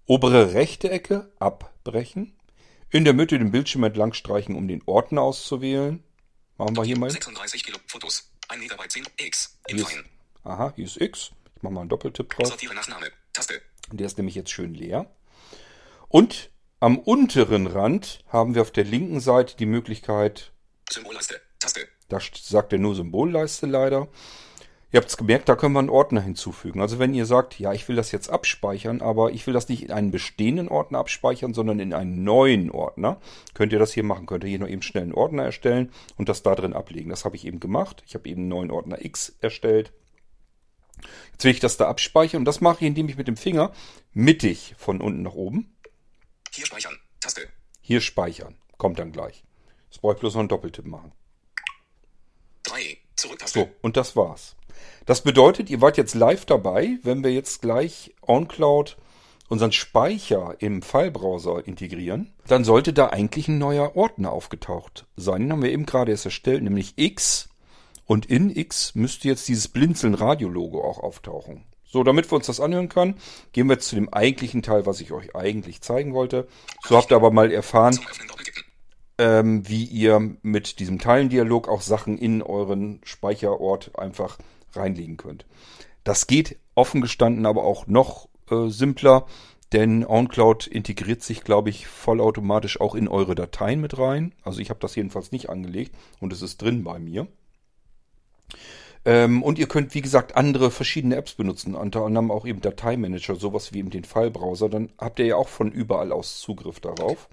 [0.06, 2.32] Obere rechte Ecke, abbrechen.
[2.90, 6.02] In der Mitte den Bildschirm entlang streichen, um den Ordner auszuwählen.
[6.58, 7.10] Machen wir hier mal.
[7.10, 8.30] 36 Kilo Fotos.
[8.48, 9.58] 1 Megabyte 10 X.
[9.66, 10.04] Ist, Freien.
[10.44, 11.30] aha, hier ist X.
[11.56, 12.48] Ich mache mal einen Doppeltipp drauf.
[12.48, 13.10] Sortiere nach Name.
[13.32, 13.62] Taste.
[13.90, 15.10] Der ist nämlich jetzt schön leer.
[16.08, 20.52] Und am unteren Rand haben wir auf der linken Seite die Möglichkeit,
[20.90, 21.40] Symbolleiste.
[21.58, 21.88] Taste.
[22.08, 24.08] da sagt er nur Symbolleiste leider.
[24.92, 26.82] Ihr habt es gemerkt, da können wir einen Ordner hinzufügen.
[26.82, 29.84] Also wenn ihr sagt, ja, ich will das jetzt abspeichern, aber ich will das nicht
[29.84, 33.18] in einen bestehenden Ordner abspeichern, sondern in einen neuen Ordner,
[33.54, 34.26] könnt ihr das hier machen.
[34.26, 37.08] Könnt ihr hier noch eben schnell einen Ordner erstellen und das da drin ablegen.
[37.08, 38.02] Das habe ich eben gemacht.
[38.06, 39.94] Ich habe eben einen neuen Ordner X erstellt.
[41.32, 43.72] Jetzt will ich das da abspeichern und das mache ich, indem ich mit dem Finger
[44.12, 45.74] mittig von unten nach oben
[46.52, 46.98] Hier speichern.
[47.18, 47.48] Taste.
[47.80, 48.58] hier speichern.
[48.76, 49.42] Kommt dann gleich.
[49.88, 51.12] Das brauche ich bloß noch einen Doppeltipp machen.
[52.64, 52.98] 3.
[53.16, 53.60] Zurücktaste.
[53.60, 54.56] So, und das war's.
[55.06, 58.96] Das bedeutet, ihr wart jetzt live dabei, wenn wir jetzt gleich OnCloud
[59.52, 65.42] unseren Speicher im Filebrowser integrieren, dann sollte da eigentlich ein neuer Ordner aufgetaucht sein.
[65.42, 67.50] Den haben wir eben gerade erst erstellt, nämlich X.
[68.06, 71.64] Und in X müsste jetzt dieses Blinzeln-Radio-Logo auch auftauchen.
[71.84, 73.16] So, damit wir uns das anhören können,
[73.52, 76.48] gehen wir jetzt zu dem eigentlichen Teil, was ich euch eigentlich zeigen wollte.
[76.88, 78.00] So habt ihr aber mal erfahren,
[79.18, 84.38] ähm, wie ihr mit diesem Teilendialog auch Sachen in euren Speicherort einfach
[84.74, 85.46] reinlegen könnt.
[86.04, 89.26] Das geht offen gestanden aber auch noch äh, simpler,
[89.72, 94.34] denn OnCloud integriert sich, glaube ich, vollautomatisch auch in eure Dateien mit rein.
[94.42, 97.26] Also ich habe das jedenfalls nicht angelegt und es ist drin bei mir.
[99.04, 103.34] Ähm, und ihr könnt, wie gesagt, andere verschiedene Apps benutzen, unter anderem auch eben Dateimanager,
[103.34, 104.68] sowas wie eben den Filebrowser.
[104.68, 107.28] Dann habt ihr ja auch von überall aus Zugriff darauf.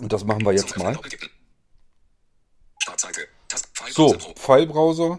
[0.00, 0.96] Und das machen wir jetzt mal.
[2.80, 3.28] Startseite.
[3.90, 5.18] So, Filebrowser.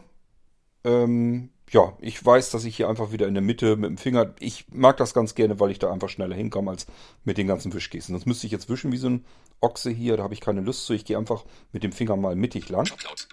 [0.84, 4.34] Ähm, ja, ich weiß, dass ich hier einfach wieder in der Mitte mit dem Finger.
[4.40, 6.88] Ich mag das ganz gerne, weil ich da einfach schneller hinkomme als
[7.24, 8.14] mit den ganzen Wischgesten.
[8.16, 9.26] Sonst müsste ich jetzt wischen wie so ein
[9.60, 10.18] Ochse hier.
[10.18, 10.94] Da habe ich keine Lust zu.
[10.94, 12.86] Ich gehe einfach mit dem Finger mal mittig lang.
[12.86, 13.28] Shopcloud.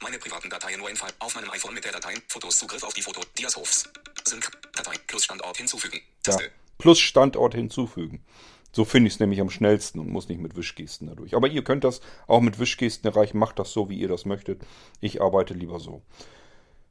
[0.00, 1.10] Meine privaten Dateien nur in Fall.
[1.18, 2.22] Auf meinem iPhone mit der Dateien.
[2.28, 2.58] Fotos.
[2.58, 3.20] Zugriff auf die Foto.
[3.36, 3.88] Diashofs.
[4.24, 4.50] Sync.
[4.76, 4.94] Datei.
[5.08, 5.96] Plus Standort hinzufügen.
[6.26, 6.34] Ja.
[6.34, 6.50] Taste.
[6.78, 8.24] Plus Standort hinzufügen.
[8.72, 11.34] So finde ich es nämlich am schnellsten und muss nicht mit Wischgesten dadurch.
[11.34, 13.38] Aber ihr könnt das auch mit Wischgesten erreichen.
[13.38, 14.62] Macht das so, wie ihr das möchtet.
[15.00, 16.02] Ich arbeite lieber so.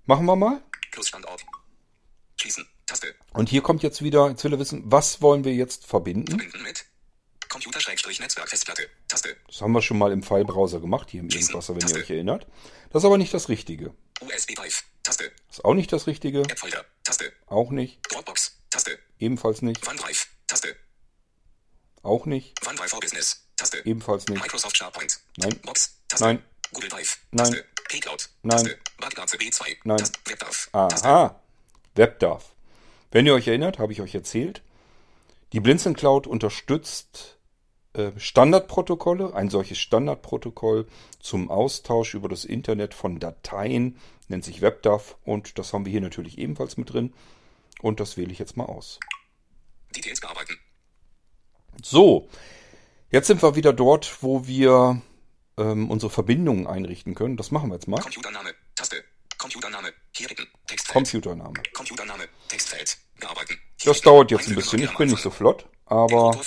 [0.06, 0.62] Machen wir mal.
[0.92, 1.46] Plus Standort.
[2.38, 2.68] Schließen.
[2.86, 3.14] Taste.
[3.34, 6.28] Und hier kommt jetzt wieder, jetzt will er wissen, was wollen wir jetzt verbinden?
[6.28, 6.86] Verbinden mit.
[7.50, 8.90] Computer-Netzwerk Festplatte.
[9.08, 9.36] Taste.
[9.48, 12.48] Das haben wir schon mal im Filebrowser gemacht, hier im Irgendwasser, wenn ihr euch erinnert.
[12.92, 13.94] Das ist aber nicht das Richtige.
[14.22, 14.84] USB Drive.
[15.04, 15.32] Taste.
[15.48, 16.42] Das ist auch nicht das Richtige.
[16.42, 16.86] App-Folder.
[17.04, 17.32] Taste.
[17.48, 18.00] Auch nicht.
[18.12, 18.60] Dropbox.
[18.70, 18.98] Taste.
[19.20, 19.88] Ebenfalls nicht.
[19.88, 20.28] OneDrive.
[20.48, 20.76] Taste.
[22.04, 22.54] Auch nicht.
[22.66, 23.46] OneDrive for Business.
[23.56, 23.82] Taste.
[23.86, 24.42] Ebenfalls nicht.
[24.42, 25.20] Microsoft SharePoint.
[25.38, 25.60] Nein.
[25.64, 25.98] Box.
[26.08, 26.24] Taste.
[26.24, 26.44] Nein.
[26.74, 27.20] Google Drive.
[27.32, 27.52] Nein.
[27.52, 27.66] Taste.
[27.90, 28.30] Pcloud.
[28.44, 28.70] Nein.
[29.00, 29.78] Badglatze B2.
[29.84, 29.98] Nein.
[29.98, 30.20] Taste.
[30.26, 30.70] WebDAV.
[30.74, 31.42] Aha.
[31.96, 32.44] WebDAV.
[33.12, 34.62] Wenn ihr euch erinnert, habe ich euch erzählt,
[35.54, 37.38] die Blinzeln Cloud unterstützt
[37.94, 40.88] äh, Standardprotokolle, ein solches Standardprotokoll
[41.20, 46.02] zum Austausch über das Internet von Dateien, nennt sich WebDAV und das haben wir hier
[46.02, 47.14] natürlich ebenfalls mit drin
[47.82, 49.00] und das wähle ich jetzt mal aus.
[49.96, 50.60] Details bearbeiten.
[51.84, 52.30] So,
[53.12, 55.02] jetzt sind wir wieder dort, wo wir
[55.58, 57.38] ähm, unsere Verbindungen einrichten können.
[57.38, 58.02] Das machen wir jetzt mal.
[58.02, 58.54] Computername.
[58.76, 59.04] Taste.
[59.38, 59.94] Computername.
[60.16, 60.48] Hier klicken.
[60.68, 60.94] Textfeld.
[60.94, 61.54] Computername.
[61.74, 62.28] Computername.
[62.48, 62.98] Textfeld.
[63.20, 63.58] Bearbeiten.
[63.84, 64.82] Das dauert jetzt ein bisschen.
[64.82, 66.40] Ich bin nicht so flott, aber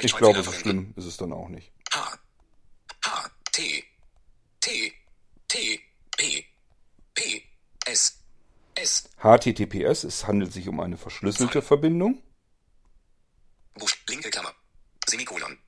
[0.00, 1.72] ich glaube, so schlimm ist es dann auch nicht.
[1.92, 2.18] H.
[3.04, 3.30] H.
[3.52, 3.84] T.
[4.60, 4.92] T.
[5.48, 5.80] T.
[6.16, 6.44] P.
[7.14, 7.42] P.
[7.86, 8.18] S.
[8.74, 9.10] S.
[9.18, 12.22] HTTPS, es handelt sich um eine verschlüsselte Verbindung.
[14.10, 14.30] Linke.
[15.10, 15.58] Semikolon.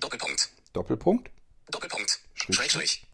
[0.00, 0.50] Doppelpunkt.
[0.72, 1.30] Doppelpunkt.
[1.70, 2.18] Doppelpunkt.
[2.34, 3.06] Schrägstrich.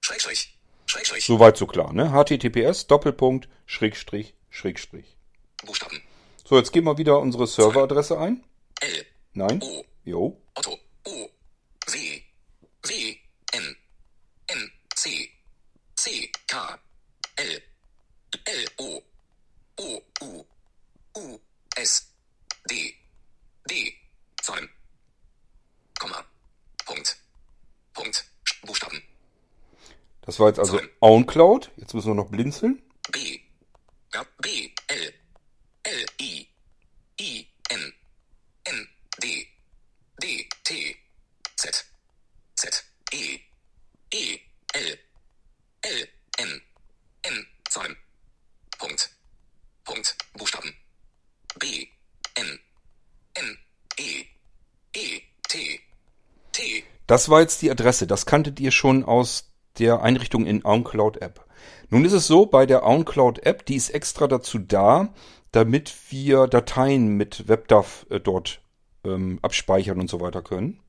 [0.00, 0.58] Schrägstrich.
[0.86, 1.24] Schrägstrich.
[1.24, 2.10] Soweit so klar, ne?
[2.10, 5.16] HTTPS, Doppelpunkt, Schrägstrich, Schrägstrich.
[5.64, 6.02] Buchstaben.
[6.44, 8.44] So, jetzt geben wir wieder unsere Serveradresse ein.
[8.80, 9.06] L.
[9.34, 9.62] Nein.
[9.62, 9.84] O.
[10.04, 10.42] Jo.
[10.54, 10.78] Otto.
[11.04, 11.30] O.
[11.86, 12.22] W.
[12.82, 13.16] W.
[13.52, 13.76] N.
[14.48, 14.72] N.
[14.94, 15.30] C.
[15.94, 16.30] C.
[16.48, 16.78] K.
[30.26, 30.92] Das war jetzt also Zurück.
[31.00, 31.70] OwnCloud.
[31.76, 32.82] Jetzt müssen wir noch blinzeln.
[33.12, 33.40] B.
[34.12, 34.70] Ja, B.
[34.88, 35.14] L.
[35.84, 36.06] L.
[36.20, 36.48] I.
[37.20, 37.46] I.
[37.70, 37.92] N.
[38.64, 38.88] N.
[39.22, 39.46] D.
[40.20, 40.48] D.
[40.64, 40.96] T.
[41.56, 41.86] Z.
[42.56, 42.84] Z.
[43.12, 43.38] E.
[44.12, 44.38] E.
[44.72, 44.98] L.
[45.82, 46.08] L.
[46.38, 46.62] N.
[47.22, 47.46] N.
[47.68, 47.96] Zahlen.
[48.78, 49.10] Punkt.
[49.84, 50.16] Punkt.
[50.32, 50.74] Buchstaben.
[51.60, 51.86] B.
[52.34, 52.58] N.
[53.34, 53.58] N.
[53.96, 54.24] E.
[54.92, 55.22] E.
[55.48, 55.80] T.
[56.50, 56.84] T.
[57.06, 58.08] Das war jetzt die Adresse.
[58.08, 61.44] Das kanntet ihr schon aus der Einrichtung in OwnCloud App.
[61.90, 65.14] Nun ist es so, bei der OwnCloud App, die ist extra dazu da,
[65.52, 68.60] damit wir Dateien mit WebDAV äh, dort
[69.04, 70.80] ähm, abspeichern und so weiter können.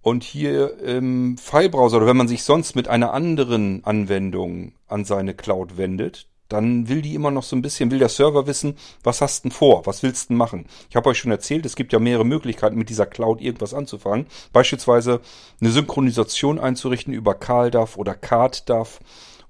[0.00, 5.34] Und hier im Filebrowser oder wenn man sich sonst mit einer anderen Anwendung an seine
[5.34, 9.20] Cloud wendet, dann will die immer noch so ein bisschen, will der Server wissen, was
[9.20, 10.66] hast denn vor, was willst denn machen?
[10.88, 14.26] Ich habe euch schon erzählt, es gibt ja mehrere Möglichkeiten, mit dieser Cloud irgendwas anzufangen.
[14.52, 15.20] Beispielsweise
[15.60, 19.00] eine Synchronisation einzurichten über CalDAV oder CardDAV.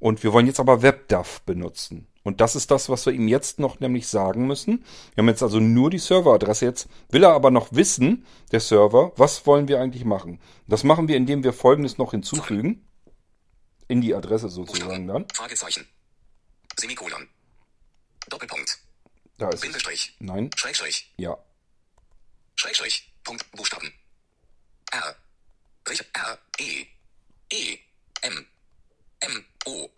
[0.01, 2.07] Und wir wollen jetzt aber WebDAV benutzen.
[2.23, 4.85] Und das ist das, was wir ihm jetzt noch nämlich sagen müssen.
[5.15, 6.67] Wir haben jetzt also nur die Serveradresse.
[6.67, 10.39] Jetzt will er aber noch wissen, der Server, was wollen wir eigentlich machen?
[10.67, 12.87] Das machen wir, indem wir Folgendes noch hinzufügen.
[13.89, 15.25] In die Adresse sozusagen dann.
[15.33, 15.87] Fragezeichen.
[16.79, 17.29] Semikolon.
[18.29, 18.79] Doppelpunkt.
[19.37, 19.61] Da ist es.
[19.61, 20.15] Bindestrich.
[20.21, 20.51] Nein.
[20.57, 21.13] Schrägstrich.
[21.17, 21.37] Ja.
[22.57, 23.13] Schrägstrich.
[23.25, 23.51] Punkt.
[23.53, 23.93] Buchstaben.
[24.93, 25.17] R.
[26.13, 26.39] R.
[26.59, 26.87] E.
[27.53, 27.79] E.
[28.23, 28.47] M.
[29.21, 29.45] M.
[29.67, 29.91] O.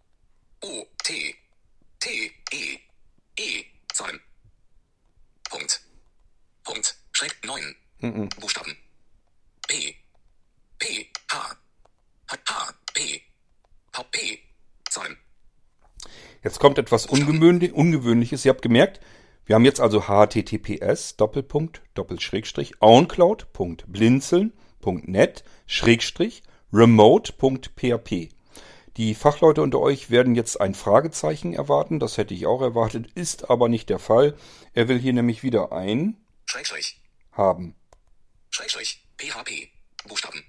[0.62, 0.86] O.
[1.04, 1.36] T.
[1.98, 2.34] T.
[2.52, 2.78] E.
[3.36, 3.64] E.
[3.92, 4.20] Zahlen.
[5.44, 5.80] Punkt.
[6.64, 6.96] Punkt.
[7.12, 7.44] Schräg.
[7.44, 7.76] Neun.
[8.38, 8.76] Buchstaben.
[9.68, 9.96] P.
[10.78, 11.10] P.
[11.30, 11.56] H.
[12.30, 12.38] H.
[12.48, 12.74] H.
[12.94, 13.22] P.
[13.94, 14.04] H.
[14.04, 14.42] P.
[14.88, 15.18] Zahlen.
[16.42, 18.44] Jetzt kommt etwas ungewöhnlich, Ungewöhnliches.
[18.44, 19.00] Ihr habt gemerkt,
[19.44, 28.30] wir haben jetzt also https Doppelpunkt Doppelschrägstrich oncloud.blinzeln.net Schrägstrich remote.php.
[28.96, 31.98] Die Fachleute unter euch werden jetzt ein Fragezeichen erwarten.
[31.98, 34.34] Das hätte ich auch erwartet, ist aber nicht der Fall.
[34.74, 37.00] Er will hier nämlich wieder ein Schrägstrich.
[37.32, 37.74] haben.
[38.50, 39.04] Schrägstrich.
[39.18, 39.68] PHP.
[40.08, 40.42] Buchstaben.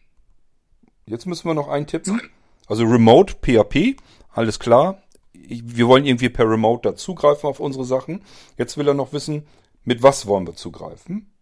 [1.05, 2.21] Jetzt müssen wir noch eintippen.
[2.67, 3.97] Also Remote PHP,
[4.31, 5.03] alles klar.
[5.47, 8.23] Wir wollen irgendwie per Remote da zugreifen auf unsere Sachen.
[8.57, 9.47] Jetzt will er noch wissen,
[9.83, 11.33] mit was wollen wir zugreifen?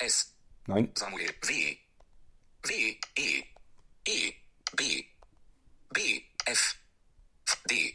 [0.00, 0.34] S.
[0.66, 1.28] Nein, Samuel.
[1.42, 1.76] W.
[2.62, 2.96] W.
[3.16, 3.42] E.
[4.06, 4.32] E.
[4.76, 5.04] B.
[5.94, 6.00] B.
[6.44, 6.76] F.
[7.70, 7.94] D.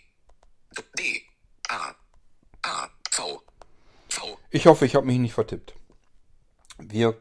[0.75, 0.83] D.
[0.97, 1.21] D.
[1.69, 1.95] A.
[2.63, 2.89] A.
[3.11, 3.41] V.
[4.09, 4.39] V.
[4.49, 5.75] ich hoffe, ich habe mich nicht vertippt.
[6.79, 7.13] Wir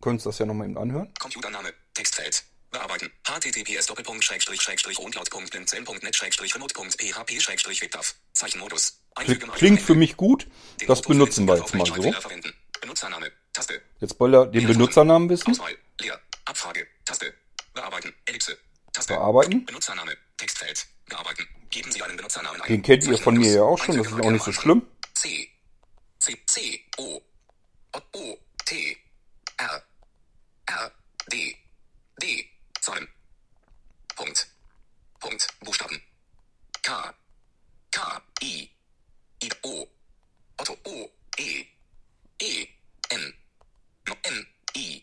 [0.00, 1.12] können uns das ja nochmal eben anhören.
[1.18, 1.72] Computername.
[1.94, 2.44] Textfeld.
[2.74, 3.10] Bearbeiten.
[3.22, 8.14] https Doppelpunkt Schrägstrich Schrägstrich Uncloud.blinzeln.net Schrägstrich Remote.php Schrägstrich Webdav.
[8.32, 9.00] Zeichenmodus.
[9.54, 10.46] Klingt für mich gut.
[10.86, 12.12] Das benutzen wir jetzt mal so.
[12.80, 13.32] Benutzername.
[13.52, 13.80] Taste.
[14.00, 15.52] Jetzt wollen wir den Benutzernamen wissen.
[15.52, 15.76] Auswahl.
[16.00, 16.20] Leer.
[16.44, 16.86] Abfrage.
[17.04, 17.32] Taste.
[17.72, 18.12] Bearbeiten.
[18.26, 18.58] Ellipse.
[18.92, 19.14] Taste.
[19.14, 19.64] Bearbeiten.
[19.64, 20.16] Benutzername.
[20.36, 20.86] Textfeld.
[21.08, 21.48] Bearbeiten.
[21.70, 22.68] Geben Sie einen Benutzernamen ein.
[22.68, 23.96] Den kennt ihr von mir ja auch schon.
[23.96, 24.82] Das ist auch nicht so schlimm.
[25.14, 25.48] C.
[26.18, 26.36] C.
[26.46, 26.84] C.
[26.98, 27.22] O.
[28.12, 28.38] O.
[28.66, 28.96] T.
[29.58, 29.82] R.
[30.66, 30.92] R.
[31.30, 31.56] D.
[32.20, 32.53] D.
[32.84, 33.08] Zahlen.
[34.14, 34.46] Punkt.
[35.18, 35.48] Punkt.
[35.60, 36.02] Buchstaben.
[36.82, 37.14] K.
[37.90, 38.22] K.
[38.42, 38.68] I.
[39.42, 39.50] I.
[39.62, 39.88] O.
[40.58, 40.76] Otto.
[40.84, 41.10] O.
[41.38, 41.64] E.
[42.42, 42.68] E.
[43.08, 43.34] N.
[44.24, 44.46] N.
[44.76, 45.02] I.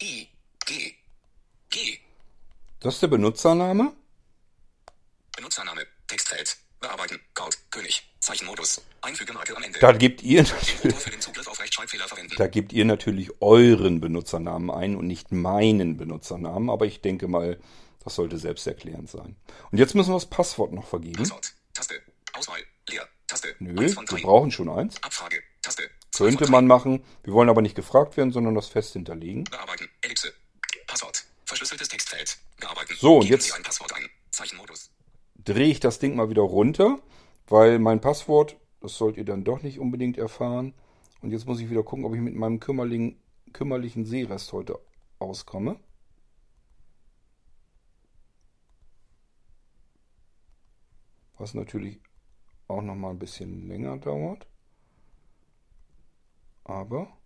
[0.00, 0.28] I.
[0.64, 0.96] G.
[1.68, 2.00] G.
[2.80, 3.92] Das ist der Benutzername.
[5.36, 5.86] Benutzername.
[6.06, 6.56] Textfeld.
[6.80, 7.20] Bearbeiten.
[7.34, 7.58] Code.
[7.70, 8.10] König.
[8.20, 8.80] Zeichenmodus.
[9.02, 9.78] Einfügemarke am Ende.
[9.80, 12.25] Da gebt ihr natürlich, für den Zugriff auf Rechtschreibfehler verwenden.
[12.36, 16.70] Da gebt ihr natürlich euren Benutzernamen ein und nicht meinen Benutzernamen.
[16.70, 17.58] Aber ich denke mal,
[18.04, 19.36] das sollte selbsterklärend sein.
[19.70, 21.16] Und jetzt müssen wir das Passwort noch vergeben.
[21.16, 21.52] Passwort.
[21.74, 21.94] Taste.
[22.34, 22.60] Auswahl.
[22.88, 23.08] Leer.
[23.26, 23.54] Taste.
[23.58, 25.02] Nö, wir brauchen schon eins.
[25.02, 25.42] Abfrage.
[25.62, 25.90] Taste.
[26.16, 27.02] Könnte man machen.
[27.24, 29.44] Wir wollen aber nicht gefragt werden, sondern das fest hinterlegen.
[29.44, 29.88] Bearbeiten.
[30.02, 30.32] Ellipse.
[30.86, 31.24] Passwort.
[31.44, 32.38] Verschlüsseltes Textfeld.
[32.60, 32.94] Bearbeiten.
[32.98, 33.52] So, und jetzt-.
[35.44, 36.98] Drehe ich das Ding mal wieder runter,
[37.48, 40.74] weil mein Passwort, das sollt ihr dann doch nicht unbedingt erfahren.
[41.26, 43.20] Und jetzt muss ich wieder gucken, ob ich mit meinem kümmerlichen,
[43.52, 44.78] kümmerlichen Seerest heute
[45.18, 45.80] auskomme.
[51.36, 51.98] Was natürlich
[52.68, 54.46] auch noch mal ein bisschen länger dauert.
[56.62, 57.18] Aber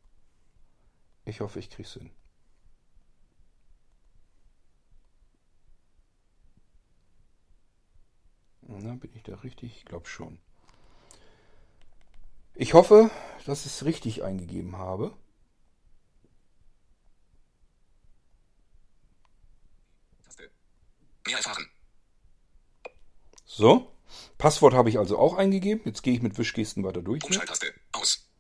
[1.27, 2.11] ich hoffe, ich krieg's hin.
[8.63, 9.77] Na, bin ich da richtig?
[9.77, 10.39] Ich glaube schon.
[12.55, 13.11] Ich hoffe,
[13.47, 15.13] dass ich es richtig eingegeben habe.
[21.27, 21.69] Mehr erfahren.
[23.45, 23.93] So.
[24.39, 25.83] Passwort habe ich also auch eingegeben.
[25.85, 27.23] Jetzt gehe ich mit Wischgesten weiter durch.
[27.25, 27.73] Umschalttaste.
[27.93, 28.31] Aus.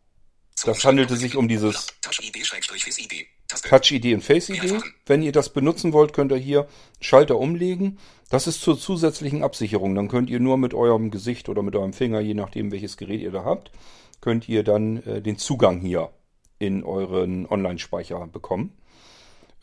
[0.65, 4.83] Das handelte sich um dieses Touch-ID und Face-ID.
[5.07, 6.69] Wenn ihr das benutzen wollt, könnt ihr hier
[7.01, 7.99] Schalter umlegen.
[8.31, 9.95] Das ist zur zusätzlichen Absicherung.
[9.95, 13.21] Dann könnt ihr nur mit eurem Gesicht oder mit eurem Finger, je nachdem welches Gerät
[13.21, 13.73] ihr da habt,
[14.21, 16.11] könnt ihr dann äh, den Zugang hier
[16.59, 18.79] in euren Online-Speicher bekommen.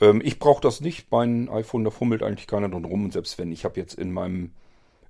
[0.02, 1.12] Ähm, ich brauche das nicht.
[1.12, 3.06] Mein iPhone, da fummelt eigentlich keiner drin rum.
[3.06, 4.52] Und selbst wenn, ich habe jetzt in meinem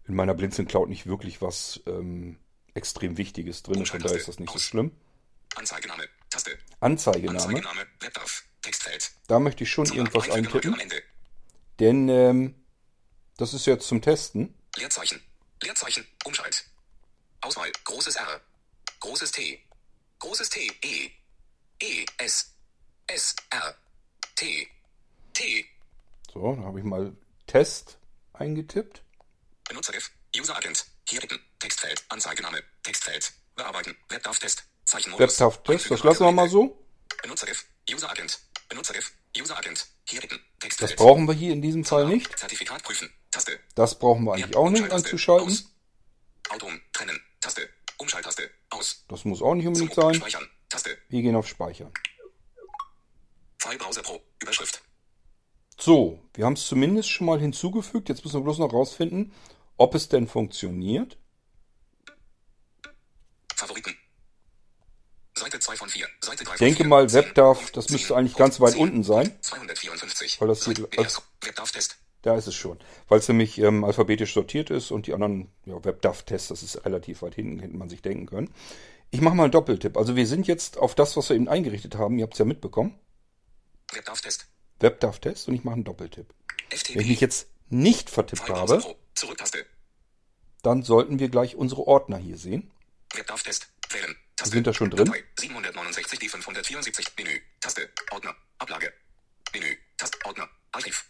[0.08, 2.38] in meiner Blinzeln Cloud nicht wirklich was ähm,
[2.74, 3.86] extrem Wichtiges drin.
[3.86, 4.92] Von daher ist das nicht so schlimm.
[5.56, 6.04] Anzeigename.
[6.30, 6.52] Taste.
[6.80, 7.40] Anzeigename.
[7.40, 7.82] Anzeigename.
[8.00, 8.44] Webdav.
[8.62, 9.12] Textfeld.
[9.28, 9.98] Da möchte ich schon Suche.
[9.98, 10.76] irgendwas eintippen.
[11.80, 12.56] Denn ähm,
[13.38, 14.54] das ist jetzt zum Testen.
[14.76, 15.22] Leerzeichen.
[15.64, 16.06] Leerzeichen.
[16.26, 16.66] Umschalt.
[17.42, 17.72] Auswahl.
[17.84, 18.42] Großes R.
[19.00, 19.64] Großes T.
[20.20, 20.72] Großes T.
[20.82, 21.12] E.
[21.82, 22.06] E.
[22.18, 22.54] S.
[23.08, 23.36] S.
[23.52, 23.76] R.
[24.36, 24.68] T.
[25.34, 25.66] T.
[26.34, 27.98] So, da habe ich mal Test
[28.34, 29.04] eingetippt.
[29.68, 30.12] Benutzergriff.
[30.36, 30.86] User-Agent.
[31.08, 31.40] Hier bitten.
[31.60, 32.04] Textfeld.
[32.10, 32.64] Anzeigename.
[32.84, 33.34] Textfeld.
[33.56, 33.96] Bearbeiten.
[34.10, 34.64] WebDAV-Test.
[34.86, 35.40] Zeichenmodus.
[35.40, 36.86] WebDAV-Test, das lassen wir mal so.
[37.22, 37.66] Benutzergriff.
[37.90, 38.40] User-Agent.
[38.70, 39.12] Benutzergriff.
[39.38, 39.88] User-Agent.
[40.08, 40.22] Hier.
[40.22, 40.96] Das Textfeld.
[40.98, 42.38] brauchen wir hier in diesem Fall nicht.
[42.38, 43.12] Zertifikat prüfen.
[43.32, 43.60] Taste.
[43.76, 45.48] Das brauchen wir eigentlich auch nicht einzuschalten.
[45.48, 45.66] Aus.
[46.50, 46.80] Autom.
[46.94, 47.20] Trennen.
[47.42, 47.70] Taste.
[47.98, 48.50] Umschalttaste.
[48.70, 49.06] Aus.
[49.10, 50.14] Das muss auch nicht unbedingt sein.
[50.16, 50.48] Speichern.
[50.70, 50.98] Taste.
[51.10, 51.92] Wir gehen auf Speichern.
[53.60, 54.22] File Browser Pro.
[54.42, 54.82] Überschrift.
[55.80, 58.10] So, wir haben es zumindest schon mal hinzugefügt.
[58.10, 59.34] Jetzt müssen wir bloß noch rausfinden,
[59.78, 61.18] ob es denn funktioniert.
[63.56, 63.96] Favoriten.
[65.36, 66.08] Seite 2 von 4.
[66.22, 69.38] Seite 3 Ich denke mal, WebDAV, das müsste eigentlich ganz weit unten sein.
[69.42, 70.42] 254.
[70.42, 71.98] Weil das hier- Seite- WebDAV-Test.
[72.28, 72.78] Da ist es schon.
[73.08, 77.22] Weil es nämlich ähm, alphabetisch sortiert ist und die anderen ja, WebDAV-Tests, das ist relativ
[77.22, 78.54] weit hinten, hätte man sich denken können.
[79.12, 79.96] Ich mache mal einen Doppeltipp.
[79.96, 82.20] Also wir sind jetzt auf das, was wir eben eingerichtet haben.
[82.20, 83.00] Ihr habt es ja mitbekommen.
[83.94, 84.50] WebDAV-Test.
[84.82, 86.34] WebDAV-Test und ich mache einen Doppeltipp.
[86.68, 87.08] Wenn ich FTP.
[87.08, 88.84] mich jetzt nicht vertippt habe,
[90.64, 92.70] dann sollten wir gleich unsere Ordner hier sehen.
[93.16, 93.70] WebDAV-Test.
[93.90, 94.18] Wählen.
[94.36, 94.54] Taste.
[94.54, 95.06] Sind da schon drin?
[95.06, 95.24] Datei.
[95.40, 97.08] 769 die 574.
[97.18, 97.40] Menü.
[97.62, 97.88] Taste.
[98.12, 98.36] Ordner.
[98.58, 98.92] Ablage.
[99.54, 99.78] Menü.
[99.96, 100.18] Taste.
[100.26, 100.50] Ordner.
[100.74, 101.06] Archiv.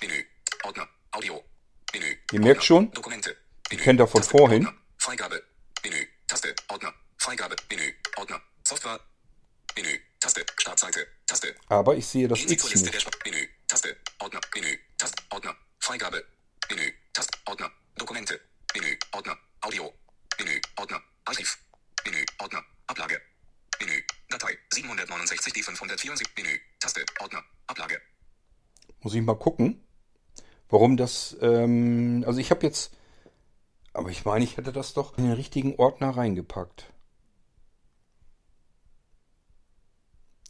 [0.00, 0.24] Menü.
[0.64, 0.88] Ordner.
[1.12, 1.44] Audio.
[1.92, 2.18] Menü.
[2.32, 2.62] Ihr merkt Ordner.
[2.62, 3.36] schon, Dokumente.
[3.70, 3.82] Menü.
[3.82, 4.38] kennt ihr von Taste.
[4.38, 4.66] vorhin.
[4.66, 4.80] Ordner.
[4.98, 5.42] Freigabe.
[5.84, 6.08] Menü.
[6.28, 6.54] Taste.
[6.68, 6.92] Ordner.
[7.18, 7.56] Freigabe.
[7.70, 7.94] Menü.
[8.16, 8.40] Ordner.
[8.66, 9.00] Software.
[9.76, 10.00] Menü.
[10.20, 10.44] Taste.
[10.60, 11.06] Startseite.
[11.26, 11.54] Taste.
[11.68, 13.24] Aber ich sehe das X nicht.
[13.24, 13.48] Menü.
[13.68, 13.96] Taste.
[14.20, 14.40] Ordner.
[14.54, 14.78] Menü.
[14.98, 15.22] Taste.
[15.30, 15.54] Ordner.
[15.80, 16.24] Freigabe.
[16.70, 16.92] Menü.
[17.12, 17.38] Taste.
[17.46, 17.70] Ordner.
[17.98, 18.40] Dokumente.
[18.74, 18.98] Menü.
[19.12, 19.36] Ordner.
[19.60, 19.92] Audio.
[20.38, 20.60] Menü.
[20.76, 21.00] Ordner.
[21.26, 21.48] Archiv.
[22.06, 22.24] Menü.
[22.40, 22.62] Ordner.
[22.88, 23.18] Ablage.
[23.80, 24.02] Menü.
[24.32, 24.58] Datei.
[24.74, 26.36] 769 die 574.
[26.36, 26.60] Menü.
[26.80, 27.04] Taste.
[27.20, 27.42] Ordner.
[27.68, 28.00] Ablage.
[29.02, 29.82] Muss ich mal gucken,
[30.72, 31.36] warum das.
[31.40, 32.92] Ähm, also ich habe jetzt.
[33.92, 36.86] Aber ich meine, ich hätte das doch in den richtigen Ordner reingepackt.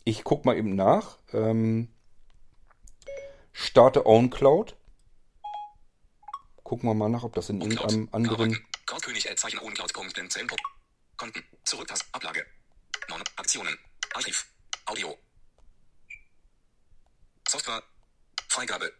[0.05, 1.19] Ich guck mal eben nach.
[1.33, 1.89] Ähm,
[3.53, 4.77] starte OwnCloud.
[6.63, 8.57] Gucken wir mal nach, ob das in irgendeinem anderen.
[8.87, 10.57] Cloud-König Zeichen Uncloud.10
[11.17, 11.45] Konten.
[11.65, 12.07] Zurücktaste.
[12.13, 12.47] Ablage.
[13.09, 13.77] Non Aktionen.
[14.15, 14.47] Archiv.
[14.87, 15.17] Audio.
[17.49, 17.83] Software.
[18.49, 18.93] Freigabe.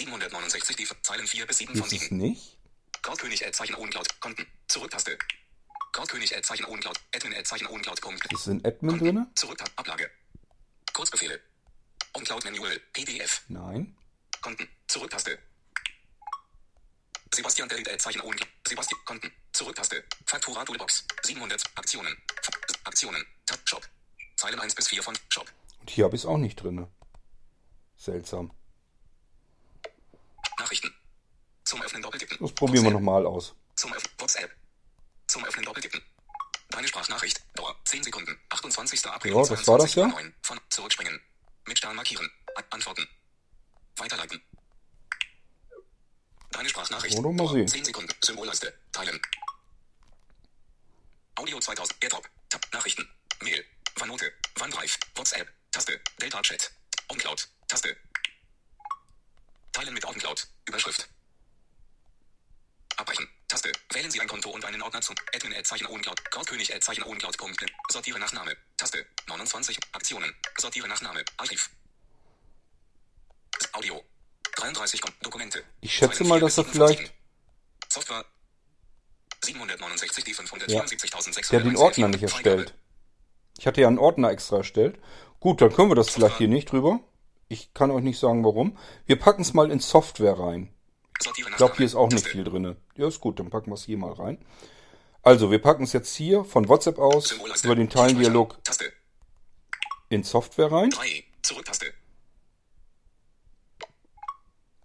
[0.00, 2.16] 769 die Zeilen 4 bis 7 von Ist es 7.
[2.16, 2.58] nicht?
[3.02, 4.20] Cloud-König Zeichen Uncloud.
[4.20, 4.46] Konten.
[4.68, 5.18] Zurücktaste.
[5.92, 6.98] Cloud-König Zeichen Uncloud.
[7.14, 8.00] Admin Zeichen Uncloud.
[8.32, 9.30] Ist in Admin drinne?
[9.34, 9.76] Zurücktaste.
[9.76, 10.10] Ablage.
[10.94, 11.40] Kurzbefehle.
[12.14, 12.80] Uncloud Manual.
[12.94, 13.42] PDF.
[13.48, 13.94] Nein.
[14.40, 14.68] Konten.
[14.88, 15.38] Zurücktaste.
[17.34, 18.48] Sebastian Delete Zeichen Uncloud.
[18.66, 19.30] Sebastian Konten.
[19.52, 20.02] Zurücktaste.
[20.24, 21.04] Faktura Toolbox.
[21.24, 22.16] 700 Aktionen.
[22.42, 22.48] F
[22.84, 23.24] Aktionen.
[23.44, 23.86] Tab Shop.
[24.36, 25.46] Zeilen 1 bis 4 von Shop.
[25.80, 26.88] Und hier habe ich es auch nicht drinne.
[27.96, 28.50] Seltsam.
[30.60, 30.94] Nachrichten.
[31.64, 32.38] Zum Öffnen doppeltippen.
[32.40, 33.02] Das probieren wir WhatsApp.
[33.06, 33.54] nochmal aus.
[33.76, 34.50] Zum Öffnen WhatsApp.
[35.26, 36.02] Zum Öffnen doppeltippen.
[36.70, 37.42] Deine Sprachnachricht.
[37.54, 38.38] Dauer 10 Sekunden.
[38.50, 39.06] 28.
[39.06, 39.32] April.
[39.32, 40.04] Ja, das war das ja.
[40.06, 40.32] 22:09.
[40.42, 41.20] Von zurückspringen.
[41.66, 42.30] Mit Stern markieren.
[42.70, 43.08] Antworten.
[43.96, 44.40] Weiterleiten.
[46.50, 47.16] Deine Sprachnachricht.
[47.16, 47.68] Wir mal sehen.
[47.68, 48.14] 10 Sekunden.
[48.22, 48.74] Symbolleiste.
[48.92, 49.20] Teilen.
[51.36, 51.96] Audio 2000.
[52.02, 52.28] AirDrop.
[52.50, 52.66] Tab.
[52.72, 53.08] Nachrichten.
[53.42, 53.64] Mail.
[54.00, 54.32] OneNote.
[54.60, 54.98] OneDrive.
[55.14, 55.48] WhatsApp.
[55.70, 56.00] Taste.
[56.20, 56.70] Delta Chat.
[57.08, 57.48] OnCloud.
[57.68, 57.96] Taste.
[59.72, 60.46] Teilen mit OnCloud.
[60.68, 61.08] Überschrift.
[62.96, 63.28] Abbrechen.
[63.48, 63.72] Taste.
[63.92, 66.30] Wählen Sie ein Konto und einen Ordner zum Admin Zeichen OnCloud.
[66.30, 67.36] Cloudkönig Zeichen OnCloud.
[67.90, 68.56] Sortiere nach Name.
[68.76, 69.06] Taste.
[69.26, 69.78] 29.
[69.92, 70.34] Aktionen.
[70.58, 71.24] Sortiere nach Name.
[71.36, 71.70] Archiv.
[73.72, 74.02] Audio.
[74.56, 75.00] 33.
[75.00, 75.62] Kon- Dokumente.
[75.80, 77.10] Ich schätze mal, 4 dass er 7 von vielleicht 7.
[77.92, 78.24] Software.
[79.42, 81.50] 769 die Ja, 574.600.
[81.50, 82.74] der hat den Ordner nicht erstellt.
[83.58, 84.98] Ich hatte ja einen Ordner extra erstellt.
[85.38, 87.00] Gut, dann können wir das vielleicht hier nicht drüber.
[87.52, 88.78] Ich kann euch nicht sagen, warum.
[89.06, 90.72] Wir packen es mal in Software rein.
[91.18, 92.76] Ich glaube, hier ist auch nicht viel drinne.
[92.96, 94.38] Ja, ist gut, dann packen wir es hier mal rein.
[95.22, 97.32] Also, wir packen es jetzt hier von WhatsApp aus
[97.64, 98.56] über den Teilendialog
[100.10, 100.90] in Software rein.
[100.90, 101.24] 3.
[101.42, 101.92] Zurücktaste.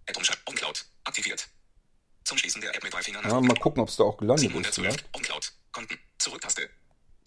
[0.08, 0.42] Add umschalten.
[0.48, 0.86] OnCloud.
[1.04, 1.48] Aktiviert.
[2.24, 4.44] Zum Schließen der App mit drei Fingern Ja, mal gucken, ob es da auch gelandet
[4.46, 4.74] ist 712.
[4.74, 5.16] vielleicht.
[5.16, 5.52] OnCloud.
[5.70, 5.98] Konten.
[6.18, 6.68] Zurücktaste.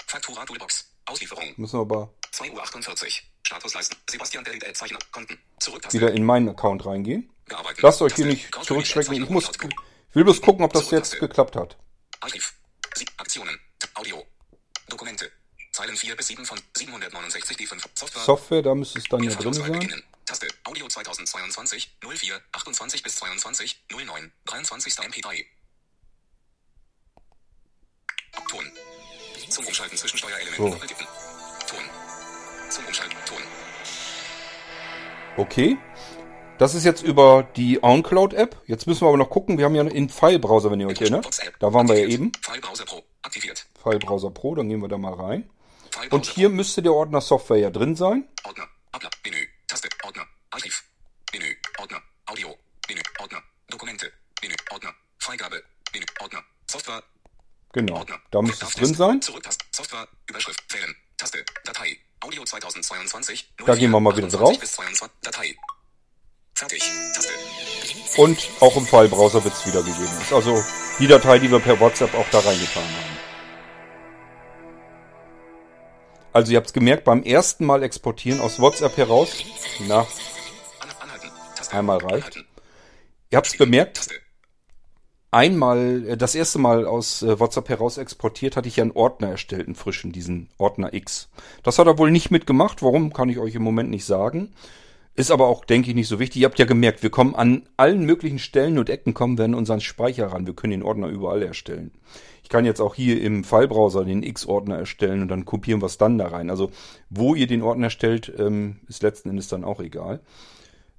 [0.05, 0.93] Faktura Toolbox.
[1.05, 1.53] Auslieferung.
[1.55, 3.09] Müssen wir aber 2.48 Uhr.
[3.49, 3.97] Statusleisten.
[4.07, 4.97] Sebastian Delete Zeichen.
[5.11, 5.39] Konten.
[5.59, 5.97] Zurücktaste.
[5.97, 7.31] wieder in meinen Account reingehen.
[7.79, 9.23] Lasst euch hier nicht zurückschrecken.
[9.23, 11.75] Ich muss, ich will bloß gucken, ob das jetzt geklappt hat.
[12.19, 12.53] Archiv.
[12.95, 13.59] Sie Aktionen.
[13.95, 14.23] Audio.
[14.87, 15.31] Dokumente.
[15.71, 18.21] Zeilen 4 bis 7 von 769 die 5 Software.
[18.21, 19.71] Software, da müsste es dann ja drin sein.
[19.71, 20.03] beginnen.
[20.25, 20.47] Taste.
[20.65, 24.93] Audio 2022 04 28 bis 22 09 23.
[24.93, 25.45] MP3.
[28.47, 28.71] Ton.
[29.49, 30.77] Zum Umschalten zwischen Steuerelementen So.
[31.65, 31.83] Ton.
[32.69, 33.17] Zum Umschalten.
[33.25, 33.37] Ton.
[35.37, 35.77] Okay.
[36.59, 38.61] Das ist jetzt über die OnCloud-App.
[38.65, 39.57] Jetzt müssen wir aber noch gucken.
[39.57, 41.39] Wir haben ja einen File-Browser, wenn ihr euch erinnert.
[41.59, 42.31] Da waren wir ja eben.
[42.41, 43.65] Filebrowser Pro aktiviert.
[43.81, 45.49] File-Browser Pro, dann gehen wir da mal rein.
[46.11, 48.27] Und hier müsste der Ordner Software ja drin sein.
[48.43, 48.49] Pro.
[48.49, 48.67] Ordner.
[48.91, 49.09] Abla.
[49.23, 49.47] Menü.
[49.67, 49.89] Taste.
[50.03, 50.25] Ordner.
[50.51, 50.83] Archiv.
[51.33, 51.55] Menü.
[51.79, 52.01] Ordner.
[52.25, 52.55] Audio.
[52.87, 53.01] Menü.
[53.19, 53.41] Ordner.
[53.69, 54.11] Dokumente.
[54.41, 54.55] Menü.
[54.71, 54.93] Ordner.
[55.17, 55.63] Freigabe.
[55.93, 56.05] Menü.
[56.21, 56.43] Ordner.
[56.69, 57.03] Software.
[57.73, 57.99] Genau.
[57.99, 58.19] Ordner.
[58.31, 59.21] Da müsste es drin sein.
[59.21, 59.65] Zurücktaste.
[59.71, 60.07] Software.
[60.27, 60.61] Überschrift.
[60.73, 60.95] Wählen.
[61.17, 61.43] Taste.
[61.65, 61.97] Datei.
[62.21, 63.53] Audio 2022.
[63.65, 64.49] Da gehen wir mal wieder 04, drauf.
[64.49, 65.17] 28 Bis 22.
[65.21, 65.55] Datei.
[66.53, 66.83] Fertig.
[67.13, 67.31] Taste.
[68.17, 70.21] Und auch im File-Browser wird es wiedergegeben.
[70.21, 70.61] Ist also
[70.99, 73.17] die Datei, die wir per WhatsApp auch da reingetan haben.
[76.33, 79.43] Also ihr habt es gemerkt, beim ersten Mal exportieren aus WhatsApp heraus.
[81.55, 81.77] Taste.
[81.77, 82.43] Einmal reicht.
[83.29, 84.09] Ihr habt es bemerkt.
[85.31, 89.29] Einmal, äh, das erste Mal aus äh, WhatsApp heraus exportiert, hatte ich ja einen Ordner
[89.29, 91.29] erstellt, einen frischen, diesen Ordner X.
[91.63, 92.81] Das hat er wohl nicht mitgemacht.
[92.81, 94.53] Warum, kann ich euch im Moment nicht sagen.
[95.15, 96.41] Ist aber auch, denke ich, nicht so wichtig.
[96.41, 99.55] Ihr habt ja gemerkt, wir kommen an allen möglichen Stellen und Ecken kommen wir an
[99.55, 100.47] unseren Speicher ran.
[100.47, 101.91] Wir können den Ordner überall erstellen.
[102.41, 105.97] Ich kann jetzt auch hier im File-Browser den X-Ordner erstellen und dann kopieren wir es
[105.97, 106.49] dann da rein.
[106.49, 106.71] Also
[107.09, 110.21] wo ihr den Ordner erstellt, ähm, ist letzten Endes dann auch egal.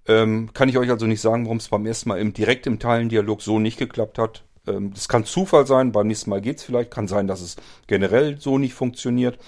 [0.06, 2.78] Ähm, kann ich euch also nicht sagen, warum es beim ersten Mal im, direkt im
[2.78, 4.44] Teilendialog so nicht geklappt hat.
[4.66, 6.90] Ähm, das kann Zufall sein, beim nächsten Mal geht's vielleicht.
[6.90, 9.38] Kann sein, dass es generell so nicht funktioniert.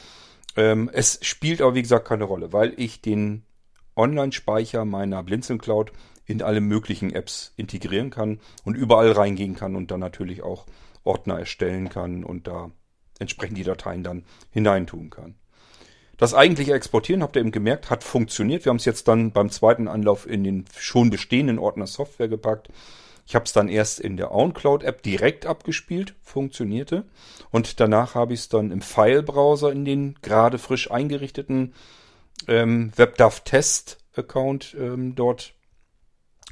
[0.56, 3.44] Ähm, es spielt aber, wie gesagt, keine Rolle, weil ich den
[3.96, 5.92] Online-Speicher meiner Blinzeln Cloud
[6.26, 10.66] in alle möglichen Apps integrieren kann und überall reingehen kann und dann natürlich auch
[11.04, 12.70] Ordner erstellen kann und da
[13.18, 15.34] entsprechend die Dateien dann hineintun kann.
[16.16, 18.64] Das eigentliche Exportieren, habt ihr eben gemerkt, hat funktioniert.
[18.64, 22.68] Wir haben es jetzt dann beim zweiten Anlauf in den schon bestehenden Ordner Software gepackt.
[23.26, 27.04] Ich habe es dann erst in der OwnCloud-App direkt abgespielt, funktionierte.
[27.50, 31.72] Und danach habe ich es dann im File-Browser in den gerade frisch eingerichteten
[32.48, 35.54] ähm, WebDAV-Test-Account ähm, dort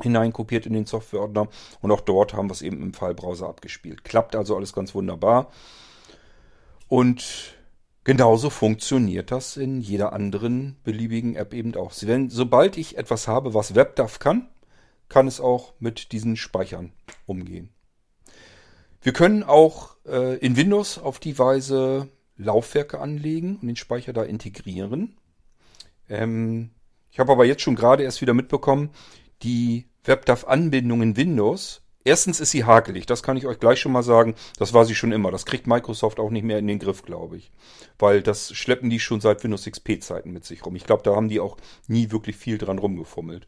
[0.00, 1.48] hineinkopiert in den Softwareordner.
[1.80, 4.04] Und auch dort haben wir es eben im File-Browser abgespielt.
[4.04, 5.50] Klappt also alles ganz wunderbar.
[6.88, 7.54] Und
[8.10, 11.92] genauso funktioniert das in jeder anderen beliebigen App eben auch.
[12.00, 14.48] Wenn, sobald ich etwas habe, was WebDAV kann,
[15.08, 16.90] kann es auch mit diesen Speichern
[17.26, 17.70] umgehen.
[19.00, 24.24] Wir können auch äh, in Windows auf die Weise Laufwerke anlegen und den Speicher da
[24.24, 25.16] integrieren.
[26.08, 26.70] Ähm,
[27.12, 28.90] ich habe aber jetzt schon gerade erst wieder mitbekommen,
[29.44, 31.82] die WebDAV-Anbindung in Windows.
[32.02, 34.34] Erstens ist sie hakelig, das kann ich euch gleich schon mal sagen.
[34.58, 35.30] Das war sie schon immer.
[35.30, 37.50] Das kriegt Microsoft auch nicht mehr in den Griff, glaube ich.
[37.98, 40.76] Weil das schleppen die schon seit Windows XP-Zeiten mit sich rum.
[40.76, 43.46] Ich glaube, da haben die auch nie wirklich viel dran rumgefummelt.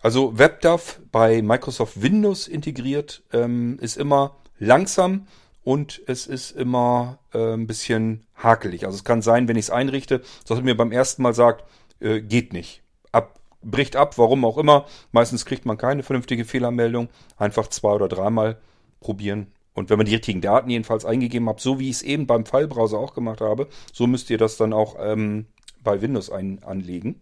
[0.00, 5.26] Also WebDAV bei Microsoft Windows integriert ähm, ist immer langsam
[5.64, 8.86] und es ist immer äh, ein bisschen hakelig.
[8.86, 11.64] Also es kann sein, wenn ich es einrichte, dass er mir beim ersten Mal sagt,
[12.00, 12.82] äh, geht nicht.
[13.12, 13.38] Ab,
[13.70, 14.86] bricht ab, warum auch immer.
[15.12, 17.08] Meistens kriegt man keine vernünftige Fehlermeldung.
[17.36, 18.58] Einfach zwei oder dreimal
[19.00, 19.48] probieren.
[19.74, 22.46] Und wenn man die richtigen Daten jedenfalls eingegeben hat, so wie ich es eben beim
[22.46, 25.46] File-Browser auch gemacht habe, so müsst ihr das dann auch ähm,
[25.84, 27.20] bei Windows ein, anlegen.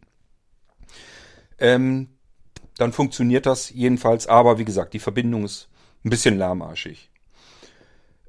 [1.59, 2.09] Ähm,
[2.79, 4.27] dann funktioniert das jedenfalls.
[4.27, 5.69] Aber wie gesagt, die Verbindung ist
[6.05, 7.11] ein bisschen lahmarschig.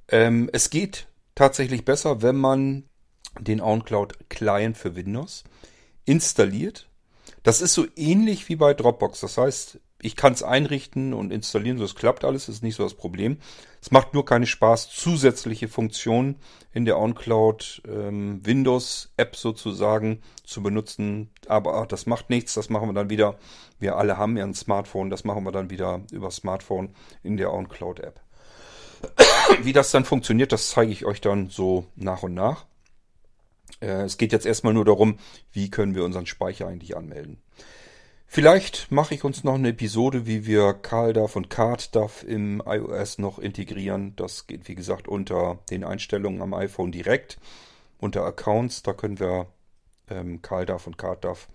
[0.10, 2.84] Ähm, es geht tatsächlich besser, wenn man
[3.40, 5.44] den OnCloud Client für Windows
[6.06, 6.87] installiert.
[7.48, 9.22] Das ist so ähnlich wie bei Dropbox.
[9.22, 12.84] Das heißt, ich kann es einrichten und installieren, so es klappt alles, ist nicht so
[12.84, 13.38] das Problem.
[13.82, 16.42] Es macht nur keinen Spaß, zusätzliche Funktionen
[16.74, 21.30] in der OnCloud ähm, Windows App sozusagen zu benutzen.
[21.48, 23.38] Aber ah, das macht nichts, das machen wir dann wieder.
[23.80, 26.90] Wir alle haben ja ein Smartphone, das machen wir dann wieder über Smartphone
[27.24, 28.20] in der OnCloud App.
[29.62, 32.66] Wie das dann funktioniert, das zeige ich euch dann so nach und nach.
[33.80, 35.18] Äh, es geht jetzt erstmal nur darum,
[35.52, 37.42] wie können wir unseren Speicher eigentlich anmelden.
[38.30, 43.40] Vielleicht mache ich uns noch eine Episode, wie wir CalDAV und CardDAV im iOS noch
[43.40, 44.16] integrieren.
[44.18, 47.40] Das geht, wie gesagt, unter den Einstellungen am iPhone direkt.
[48.00, 49.48] Unter Accounts, da können wir
[50.10, 51.48] ähm, CalDAV und CardDAV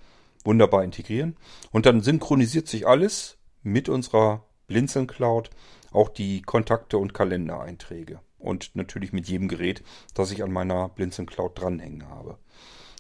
[0.44, 1.36] wunderbar integrieren.
[1.70, 5.50] Und dann synchronisiert sich alles mit unserer Blinzeln Cloud,
[5.92, 8.20] auch die Kontakte und Kalendereinträge.
[8.42, 9.82] Und natürlich mit jedem Gerät,
[10.14, 12.38] das ich an meiner Blinzeln Cloud dranhängen habe.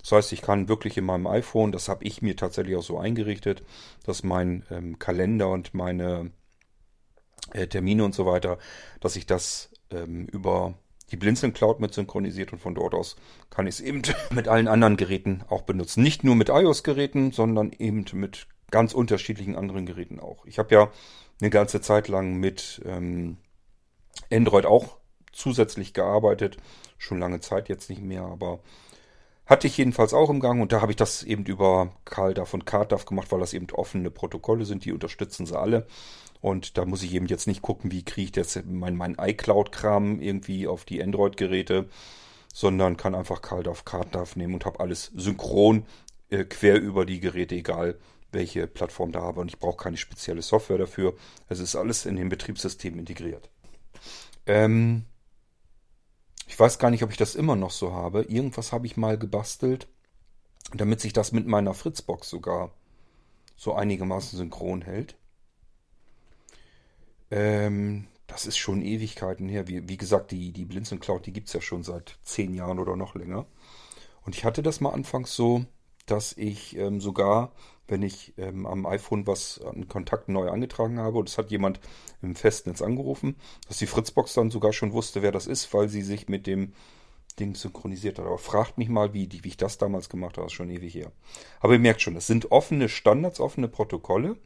[0.02, 2.98] Das heißt, ich kann wirklich in meinem iPhone, das habe ich mir tatsächlich auch so
[2.98, 3.62] eingerichtet,
[4.04, 6.32] dass mein ähm, Kalender und meine
[7.52, 8.58] äh, Termine und so weiter,
[9.00, 10.74] dass ich das ähm, über
[11.12, 13.16] die Blinzeln Cloud mit synchronisiert und von dort aus
[13.50, 16.02] kann ich es eben mit allen anderen Geräten auch benutzen.
[16.02, 20.44] Nicht nur mit iOS-Geräten, sondern eben mit ganz unterschiedlichen anderen Geräten auch.
[20.46, 20.90] Ich habe ja
[21.40, 23.36] eine ganze Zeit lang mit ähm,
[24.30, 24.96] Android auch
[25.32, 26.56] zusätzlich gearbeitet.
[26.98, 28.60] Schon lange Zeit jetzt nicht mehr, aber
[29.46, 32.64] Hatte ich jedenfalls auch im Gang und da habe ich das eben über CalDAV und
[32.64, 35.86] CardDAV gemacht, weil das eben offene Protokolle sind, die unterstützen sie alle.
[36.40, 40.20] Und da muss ich eben jetzt nicht gucken, wie kriege ich jetzt mein, mein iCloud-Kram
[40.20, 41.88] irgendwie auf die Android-Geräte,
[42.54, 45.86] sondern kann einfach CalDAV, CardDAV nehmen und habe alles synchron
[46.30, 47.98] äh, quer über die Geräte, egal
[48.30, 49.40] welche Plattform da habe.
[49.40, 51.14] Und ich brauche keine spezielle Software dafür.
[51.48, 53.50] Es ist alles in dem Betriebssystem integriert.
[54.46, 55.04] Ähm,
[56.52, 58.24] ich weiß gar nicht, ob ich das immer noch so habe.
[58.24, 59.88] Irgendwas habe ich mal gebastelt,
[60.74, 62.74] damit sich das mit meiner Fritzbox sogar
[63.56, 65.16] so einigermaßen synchron hält.
[67.30, 69.66] Ähm, das ist schon Ewigkeiten her.
[69.66, 72.78] Wie, wie gesagt, die, die Blinzeln Cloud, die gibt es ja schon seit zehn Jahren
[72.78, 73.46] oder noch länger.
[74.26, 75.64] Und ich hatte das mal anfangs so,
[76.06, 77.52] dass ich ähm, sogar
[77.92, 81.78] wenn ich ähm, am iPhone was an Kontakten neu angetragen habe und es hat jemand
[82.22, 83.36] im Festnetz angerufen,
[83.68, 86.72] dass die Fritzbox dann sogar schon wusste, wer das ist, weil sie sich mit dem
[87.38, 88.26] Ding synchronisiert hat.
[88.26, 90.94] Aber fragt mich mal, wie, wie ich das damals gemacht habe, das ist schon ewig
[90.94, 91.12] her.
[91.60, 94.36] Aber ihr merkt schon, das sind offene Standards, offene Protokolle.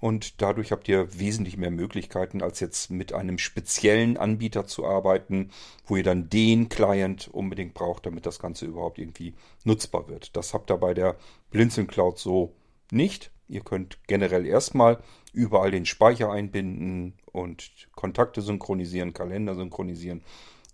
[0.00, 5.50] Und dadurch habt ihr wesentlich mehr Möglichkeiten, als jetzt mit einem speziellen Anbieter zu arbeiten,
[5.84, 9.34] wo ihr dann den Client unbedingt braucht, damit das Ganze überhaupt irgendwie
[9.64, 10.36] nutzbar wird.
[10.36, 11.16] Das habt ihr bei der
[11.50, 12.54] Blinzeln Cloud so
[12.90, 13.30] nicht.
[13.46, 20.22] Ihr könnt generell erstmal überall den Speicher einbinden und Kontakte synchronisieren, Kalender synchronisieren.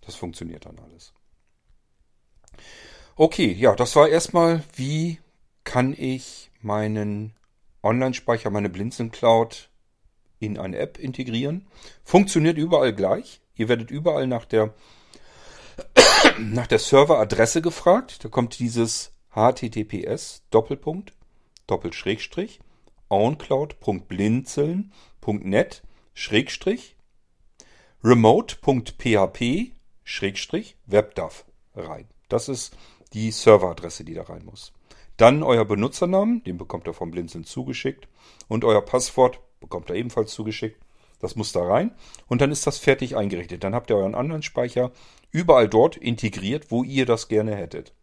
[0.05, 1.13] Das funktioniert dann alles.
[3.15, 5.19] Okay, ja, das war erstmal, wie
[5.63, 7.33] kann ich meinen
[7.87, 9.69] Online-Speicher, meine Blinzeln Cloud
[10.39, 11.67] in eine App integrieren.
[12.03, 13.39] Funktioniert überall gleich.
[13.55, 14.73] Ihr werdet überall nach der,
[16.39, 18.23] nach der Serveradresse gefragt.
[18.23, 21.13] Da kommt dieses HTTPS Doppelpunkt
[21.65, 22.59] Doppelschrägstrich
[23.09, 25.81] oncloud.blinzeln.net
[26.13, 26.95] Schrägstrich
[28.03, 29.71] remote.php
[30.03, 32.07] Schrägstrich webdav rein.
[32.29, 32.77] Das ist
[33.13, 34.73] die Serveradresse, die da rein muss.
[35.17, 38.07] Dann euer Benutzernamen, den bekommt ihr vom Blinzeln zugeschickt.
[38.47, 40.79] Und euer Passwort bekommt ihr ebenfalls zugeschickt.
[41.19, 41.95] Das muss da rein.
[42.27, 43.63] Und dann ist das fertig eingerichtet.
[43.63, 44.91] Dann habt ihr euren anderen Speicher
[45.31, 47.93] überall dort integriert, wo ihr das gerne hättet.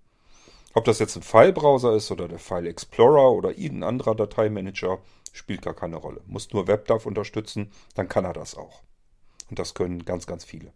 [0.74, 4.98] Ob das jetzt ein File-Browser ist oder der File Explorer oder irgendein anderer Dateimanager,
[5.32, 6.20] spielt gar keine Rolle.
[6.26, 8.82] Muss nur WebDAV unterstützen, dann kann er das auch.
[9.50, 10.72] Und das können ganz, ganz viele.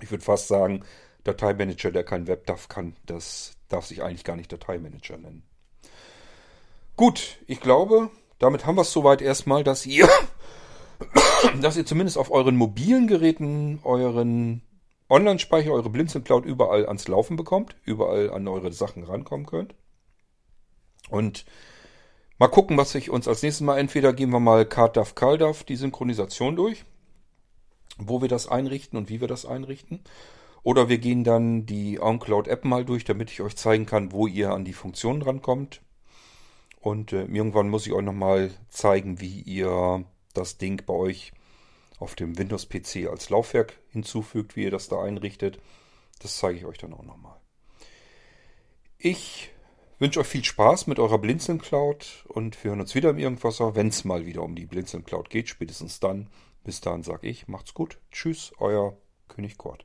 [0.00, 0.84] Ich würde fast sagen,
[1.24, 5.42] Dateimanager, der kein WebDAV kann, das darf sich eigentlich gar nicht Dateimanager nennen.
[6.96, 10.08] Gut, ich glaube, damit haben wir es soweit erstmal, dass ihr,
[11.62, 14.62] dass ihr zumindest auf euren mobilen Geräten euren
[15.08, 19.74] Online-Speicher, eure Blinzeln Cloud überall ans Laufen bekommt, überall an eure Sachen rankommen könnt.
[21.10, 21.44] Und
[22.38, 25.76] mal gucken, was ich uns als nächstes Mal, entweder gehen wir mal CardDAV, CalDAV die
[25.76, 26.84] Synchronisation durch,
[27.98, 30.00] wo wir das einrichten und wie wir das einrichten.
[30.64, 34.26] Oder wir gehen dann die OnCloud App mal durch, damit ich euch zeigen kann, wo
[34.26, 35.82] ihr an die Funktionen rankommt.
[36.80, 41.32] Und äh, irgendwann muss ich euch nochmal zeigen, wie ihr das Ding bei euch
[41.98, 45.60] auf dem Windows-PC als Laufwerk hinzufügt, wie ihr das da einrichtet.
[46.20, 47.36] Das zeige ich euch dann auch nochmal.
[48.98, 49.50] Ich
[49.98, 53.74] wünsche euch viel Spaß mit eurer Blinzeln Cloud und wir hören uns wieder im Irgendwasser,
[53.74, 56.30] wenn es mal wieder um die Blinzeln Cloud geht, spätestens dann.
[56.64, 57.98] Bis dahin sage ich, macht's gut.
[58.10, 58.96] Tschüss, euer
[59.28, 59.84] König Kurt.